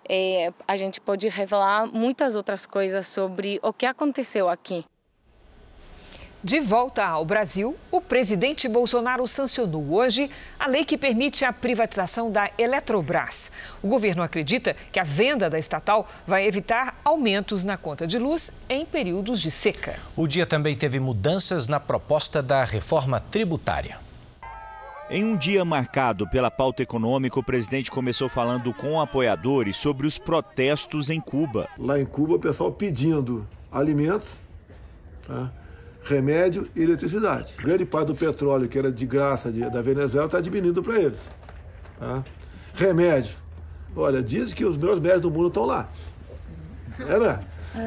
[0.09, 4.85] é, a gente pode revelar muitas outras coisas sobre o que aconteceu aqui.
[6.45, 12.31] De volta ao Brasil, o presidente Bolsonaro sancionou hoje a lei que permite a privatização
[12.31, 13.51] da Eletrobras.
[13.83, 18.61] O governo acredita que a venda da estatal vai evitar aumentos na conta de luz
[18.69, 19.95] em períodos de seca.
[20.15, 23.99] O dia também teve mudanças na proposta da reforma tributária.
[25.09, 30.19] Em um dia marcado pela pauta econômica, o presidente começou falando com apoiadores sobre os
[30.19, 31.71] protestos em Cuba.
[31.79, 34.27] Lá em Cuba, o pessoal pedindo alimento.
[35.27, 35.51] Tá?
[36.05, 37.55] Remédio e eletricidade.
[37.59, 41.31] Grande parte do petróleo que era de graça de, da Venezuela está diminuindo para eles.
[41.99, 42.23] Tá?
[42.75, 43.37] Remédio.
[43.97, 45.89] Olha, diz que os melhores médicos do mundo estão lá.
[46.99, 47.41] É, né?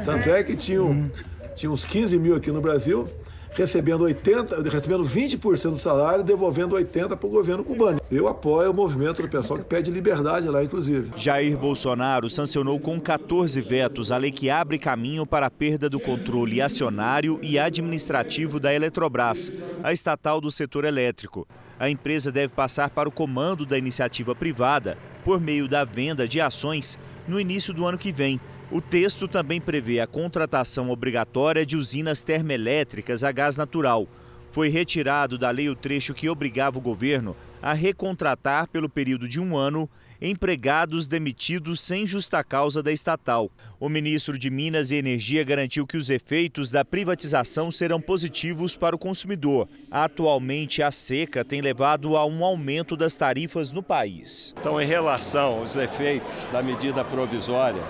[0.04, 1.10] Tanto é que tinham,
[1.56, 3.08] tinha uns 15 mil aqui no Brasil,
[3.52, 8.00] recebendo 80, recebendo 20% do salário, devolvendo 80 para o governo cubano.
[8.12, 11.12] Eu apoio o movimento do pessoal que pede liberdade lá, inclusive.
[11.16, 16.00] Jair Bolsonaro sancionou com 14 vetos a lei que abre caminho para a perda do
[16.00, 19.52] controle acionário e administrativo da Eletrobras,
[19.84, 21.48] a estatal do setor elétrico.
[21.80, 26.42] A empresa deve passar para o comando da iniciativa privada por meio da venda de
[26.42, 28.40] ações no início do ano que vem.
[28.70, 34.06] O texto também prevê a contratação obrigatória de usinas termoelétricas a gás natural.
[34.50, 39.40] Foi retirado da lei o trecho que obrigava o governo a recontratar pelo período de
[39.40, 39.90] um ano
[40.22, 43.50] empregados demitidos sem justa causa da estatal.
[43.80, 48.96] O ministro de Minas e Energia garantiu que os efeitos da privatização serão positivos para
[48.96, 49.70] o consumidor.
[49.92, 54.54] Atualmente, a seca tem levado a um aumento das tarifas no país.
[54.60, 57.82] Então, em relação aos efeitos da medida provisória,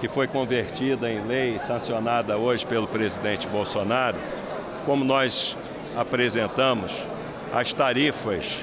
[0.00, 4.18] que foi convertida em lei sancionada hoje pelo presidente Bolsonaro,
[4.84, 5.56] como nós
[5.96, 7.06] apresentamos,
[7.52, 8.60] as tarifas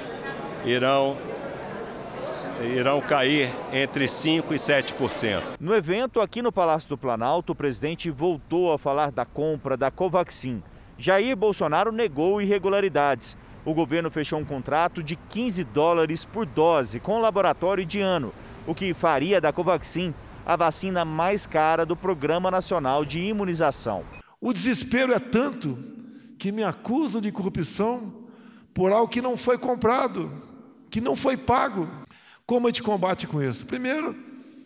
[0.64, 1.16] irão
[2.62, 5.42] irão cair entre 5% e 7%.
[5.58, 9.90] No evento aqui no Palácio do Planalto, o presidente voltou a falar da compra da
[9.90, 10.62] Covaxin.
[10.96, 13.36] Jair Bolsonaro negou irregularidades.
[13.64, 18.32] O governo fechou um contrato de 15 dólares por dose com o laboratório de ano,
[18.66, 20.14] o que faria da Covaxin
[20.44, 24.04] a vacina mais cara do Programa Nacional de Imunização.
[24.40, 25.78] O desespero é tanto
[26.38, 28.24] que me acusam de corrupção
[28.74, 30.30] por algo que não foi comprado,
[30.90, 31.88] que não foi pago.
[32.44, 33.64] Como a gente combate com isso?
[33.64, 34.14] Primeiro,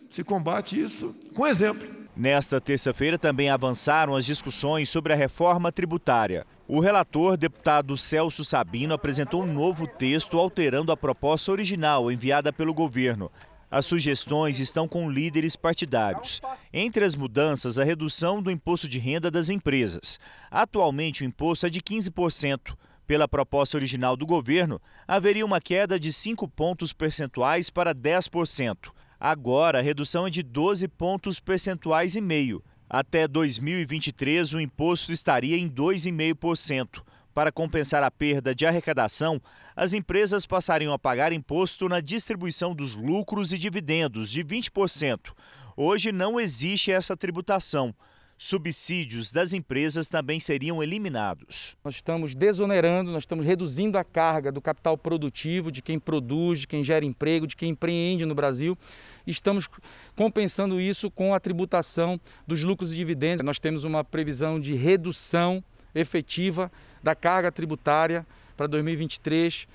[0.09, 1.87] se combate isso com exemplo.
[2.15, 6.45] Nesta terça-feira também avançaram as discussões sobre a reforma tributária.
[6.67, 12.73] O relator, deputado Celso Sabino, apresentou um novo texto alterando a proposta original enviada pelo
[12.73, 13.31] governo.
[13.71, 16.41] As sugestões estão com líderes partidários.
[16.73, 20.19] Entre as mudanças, a redução do imposto de renda das empresas.
[20.49, 22.75] Atualmente, o imposto é de 15%.
[23.05, 28.91] Pela proposta original do governo, haveria uma queda de 5 pontos percentuais para 10%.
[29.19, 32.63] Agora, a redução é de 12 pontos percentuais e meio.
[32.89, 37.03] Até 2023, o imposto estaria em 2,5%.
[37.33, 39.39] Para compensar a perda de arrecadação,
[39.79, 45.31] as empresas passariam a pagar imposto na distribuição dos lucros e dividendos de 20%.
[45.77, 47.95] Hoje não existe essa tributação
[48.37, 51.77] subsídios das empresas também seriam eliminados.
[51.83, 56.67] Nós estamos desonerando, nós estamos reduzindo a carga do capital produtivo, de quem produz, de
[56.67, 58.77] quem gera emprego, de quem empreende no Brasil.
[59.25, 59.69] Estamos
[60.13, 63.45] compensando isso com a tributação dos lucros e dividendos.
[63.45, 65.63] Nós temos uma previsão de redução
[65.95, 66.69] efetiva
[67.01, 68.25] da carga tributária
[68.59, 69.69] para 2023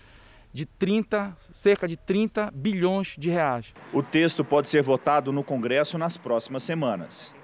[0.53, 3.73] de 30, cerca de 30 bilhões de reais.
[3.95, 7.35] O texto pode ser votado no Congresso nas próximas semanas.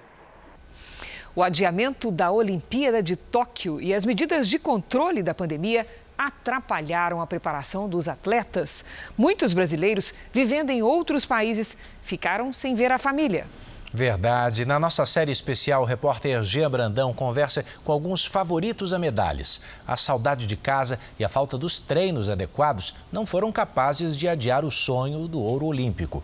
[1.34, 5.86] O adiamento da Olimpíada de Tóquio e as medidas de controle da pandemia
[6.18, 8.84] atrapalharam a preparação dos atletas.
[9.16, 13.46] Muitos brasileiros vivendo em outros países ficaram sem ver a família.
[13.92, 14.64] Verdade.
[14.64, 19.60] Na nossa série especial, o repórter Jean Brandão conversa com alguns favoritos a medalhas.
[19.86, 24.64] A saudade de casa e a falta dos treinos adequados não foram capazes de adiar
[24.64, 26.22] o sonho do ouro olímpico.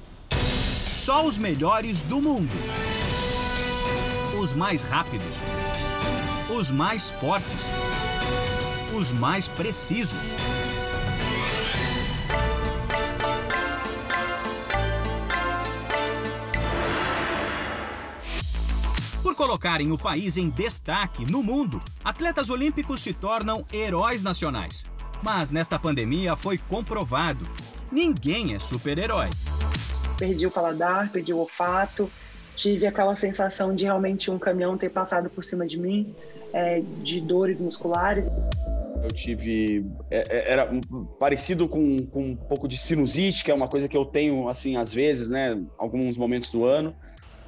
[1.03, 2.55] Só os melhores do mundo
[4.39, 5.43] os mais rápidos,
[6.51, 7.71] os mais fortes,
[8.97, 10.19] os mais precisos.
[19.47, 24.85] Colocarem o país em destaque no mundo, atletas olímpicos se tornam heróis nacionais.
[25.23, 27.49] Mas nesta pandemia foi comprovado:
[27.93, 29.29] ninguém é super-herói.
[30.19, 32.11] Perdi o paladar, perdi o olfato,
[32.57, 36.13] tive aquela sensação de realmente um caminhão ter passado por cima de mim,
[36.53, 38.27] é, de dores musculares.
[39.01, 39.87] Eu tive.
[40.11, 40.69] É, é, era
[41.21, 44.77] parecido com, com um pouco de sinusite, que é uma coisa que eu tenho, assim,
[44.77, 45.63] às vezes, né?
[45.79, 46.97] Alguns momentos do ano.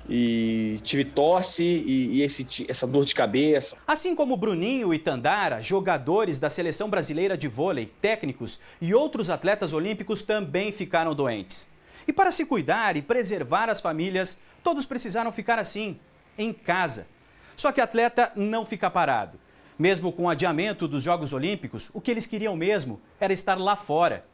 [0.08, 3.76] E tive tosse e, e esse, essa dor de cabeça.
[3.86, 9.72] Assim como Bruninho e Tandara, jogadores da seleção brasileira de vôlei, técnicos e outros atletas
[9.72, 11.68] olímpicos também ficaram doentes.
[12.06, 15.98] E para se cuidar e preservar as famílias, todos precisaram ficar assim,
[16.38, 17.06] em casa.
[17.54, 19.38] Só que atleta não fica parado.
[19.78, 23.76] Mesmo com o adiamento dos Jogos Olímpicos, o que eles queriam mesmo era estar lá
[23.76, 24.24] fora,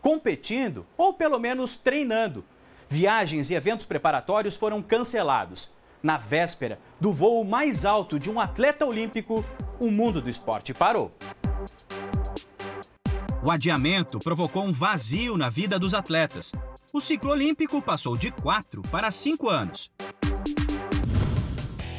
[0.00, 2.44] competindo ou pelo menos treinando.
[2.92, 5.70] Viagens e eventos preparatórios foram cancelados.
[6.02, 9.44] Na véspera do voo mais alto de um atleta olímpico,
[9.78, 11.14] o mundo do esporte parou.
[13.44, 16.50] O adiamento provocou um vazio na vida dos atletas.
[16.92, 19.88] O ciclo olímpico passou de 4 para 5 anos.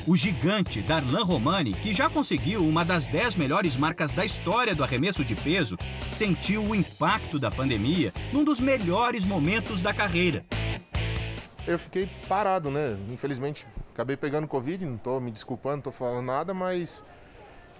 [0.06, 4.84] O gigante Darlan Romani, que já conseguiu uma das 10 melhores marcas da história do
[4.84, 5.78] arremesso de peso,
[6.12, 10.44] sentiu o impacto da pandemia num dos melhores momentos da carreira.
[11.68, 12.98] Eu fiquei parado, né?
[13.10, 17.04] Infelizmente, acabei pegando Covid, não estou me desculpando, não estou falando nada, mas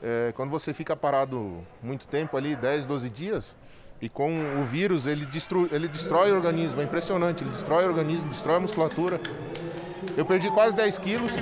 [0.02, 3.58] é, quando você fica parado muito tempo ali, 10, 12 dias,
[4.02, 7.88] e com o vírus ele, destrói, ele destrói o organismo, é impressionante, ele destrói o
[7.88, 9.20] organismo, destrói a musculatura.
[10.18, 11.38] Eu perdi quase 10 quilos.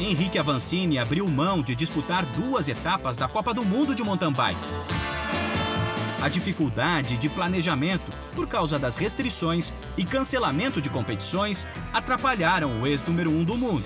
[0.00, 5.17] Henrique Avancini abriu mão de disputar duas etapas da Copa do Mundo de mountain bike.
[6.20, 13.30] A dificuldade de planejamento por causa das restrições e cancelamento de competições atrapalharam o ex-número
[13.30, 13.84] um do mundo.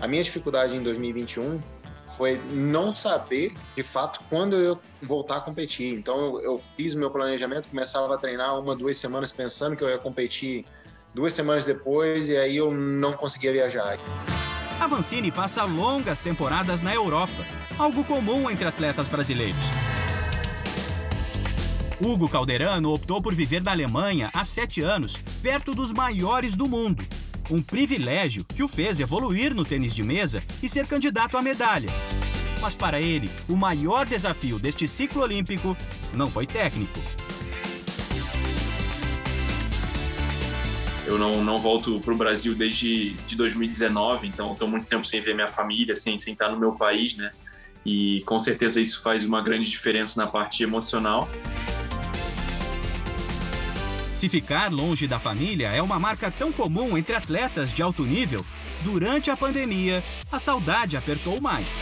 [0.00, 1.60] A minha dificuldade em 2021
[2.16, 5.92] foi não saber, de fato, quando eu voltar a competir.
[5.92, 9.84] Então, eu, eu fiz o meu planejamento, começava a treinar uma, duas semanas pensando que
[9.84, 10.64] eu ia competir
[11.14, 13.98] duas semanas depois e aí eu não conseguia viajar.
[14.80, 17.46] A Vancini passa longas temporadas na Europa,
[17.78, 19.64] algo comum entre atletas brasileiros.
[22.04, 27.06] Hugo Calderano optou por viver na Alemanha há sete anos, perto dos maiores do mundo.
[27.48, 31.88] Um privilégio que o fez evoluir no tênis de mesa e ser candidato à medalha.
[32.60, 35.76] Mas para ele, o maior desafio deste ciclo olímpico
[36.12, 36.98] não foi técnico.
[41.06, 45.20] Eu não, não volto para o Brasil desde de 2019, então estou muito tempo sem
[45.20, 47.30] ver minha família, sem, sem estar no meu país, né?
[47.86, 51.28] E com certeza isso faz uma grande diferença na parte emocional.
[54.22, 58.46] Se ficar longe da família é uma marca tão comum entre atletas de alto nível,
[58.84, 60.00] durante a pandemia,
[60.30, 61.76] a saudade apertou mais.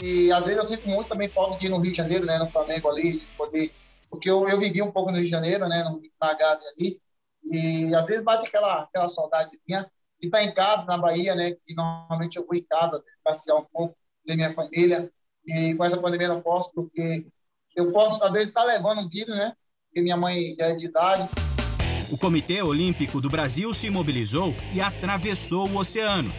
[0.00, 2.38] E às vezes eu sinto muito também falta de ir no Rio de Janeiro, né,
[2.38, 3.74] no Flamengo ali, de poder.
[4.08, 5.82] Porque eu, eu vivi um pouco no Rio de Janeiro, né,
[6.22, 7.00] na Gávea ali,
[7.42, 9.90] e às vezes bate aquela, aquela saudadezinha
[10.20, 13.64] de estar em casa, na Bahia, né, que normalmente eu vou em casa passear um
[13.72, 15.10] pouco, ver minha família,
[15.48, 17.26] e com essa pandemia não posso, porque
[17.74, 19.52] eu posso, às vezes, estar levando um vírus, né,
[19.94, 21.28] porque minha mãe já é de idade.
[22.10, 26.32] O Comitê Olímpico do Brasil se mobilizou e atravessou o oceano.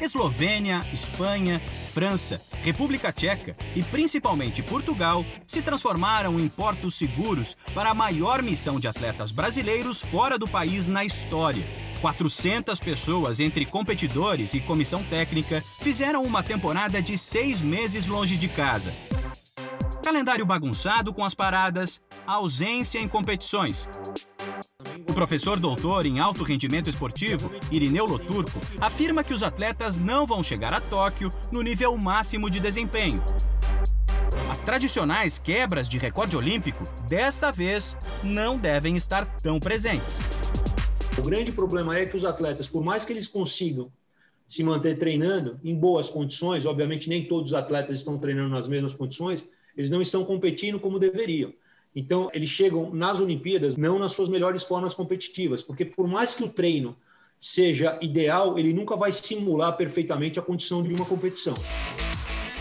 [0.00, 1.60] Eslovênia, Espanha,
[1.92, 8.80] França, República Tcheca e principalmente Portugal se transformaram em portos seguros para a maior missão
[8.80, 11.64] de atletas brasileiros fora do país na história.
[12.00, 18.48] 400 pessoas, entre competidores e comissão técnica, fizeram uma temporada de seis meses longe de
[18.48, 18.92] casa.
[20.06, 23.88] Calendário bagunçado com as paradas, ausência em competições.
[25.08, 30.42] O professor doutor em alto rendimento esportivo, Irineu Loturco, afirma que os atletas não vão
[30.42, 33.22] chegar a Tóquio no nível máximo de desempenho.
[34.50, 40.20] As tradicionais quebras de recorde olímpico, desta vez, não devem estar tão presentes.
[41.18, 43.90] O grande problema é que os atletas, por mais que eles consigam
[44.48, 48.94] se manter treinando em boas condições, obviamente nem todos os atletas estão treinando nas mesmas
[48.94, 49.46] condições,
[49.76, 51.52] eles não estão competindo como deveriam.
[51.96, 56.44] Então, eles chegam nas Olimpíadas não nas suas melhores formas competitivas, porque por mais que
[56.44, 56.94] o treino
[57.40, 61.54] seja ideal, ele nunca vai simular perfeitamente a condição de uma competição.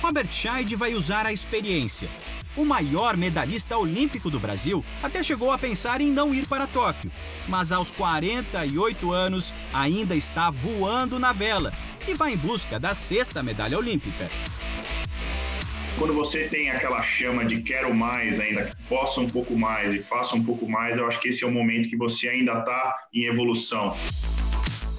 [0.02, 2.08] Robert Scheid vai usar a experiência.
[2.56, 7.12] O maior medalhista olímpico do Brasil até chegou a pensar em não ir para Tóquio,
[7.50, 11.74] mas aos 48 anos ainda está voando na vela
[12.08, 14.30] e vai em busca da sexta medalha olímpica
[15.98, 20.36] quando você tem aquela chama de quero mais ainda, possa um pouco mais e faça
[20.36, 23.26] um pouco mais, eu acho que esse é o momento que você ainda está em
[23.26, 23.96] evolução.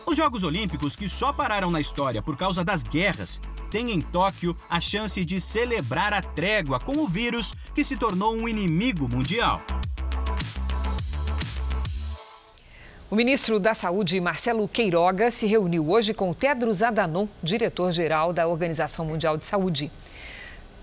[0.07, 3.41] Os Jogos Olímpicos, que só pararam na história por causa das guerras,
[3.71, 8.35] têm em Tóquio a chance de celebrar a trégua com o vírus que se tornou
[8.35, 9.63] um inimigo mundial.
[13.11, 19.05] O ministro da Saúde, Marcelo Queiroga, se reuniu hoje com Tedros Adhanom, diretor-geral da Organização
[19.05, 19.91] Mundial de Saúde.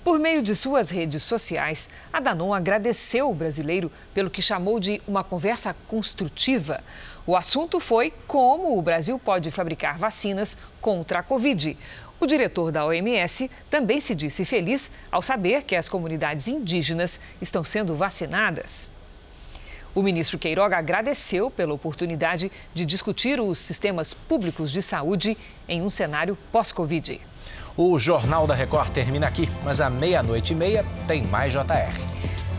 [0.04, 5.02] Por meio de suas redes sociais, a Danon agradeceu o brasileiro pelo que chamou de
[5.08, 6.84] uma conversa construtiva.
[7.26, 11.78] O assunto foi como o Brasil pode fabricar vacinas contra a Covid.
[12.20, 17.64] O diretor da OMS também se disse feliz ao saber que as comunidades indígenas estão
[17.64, 18.92] sendo vacinadas.
[19.96, 25.90] O ministro Queiroga agradeceu pela oportunidade de discutir os sistemas públicos de saúde em um
[25.90, 27.22] cenário pós-Covid.
[27.76, 31.92] O Jornal da Record termina aqui, mas à meia-noite e meia tem mais JR.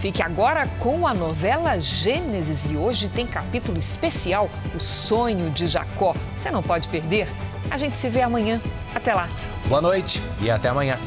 [0.01, 6.17] Fique agora com a novela Gênesis e hoje tem capítulo especial, O Sonho de Jacó.
[6.37, 7.29] Você não pode perder.
[7.71, 8.61] A gente se vê amanhã.
[8.93, 9.29] Até lá.
[9.69, 10.99] Boa noite e até amanhã.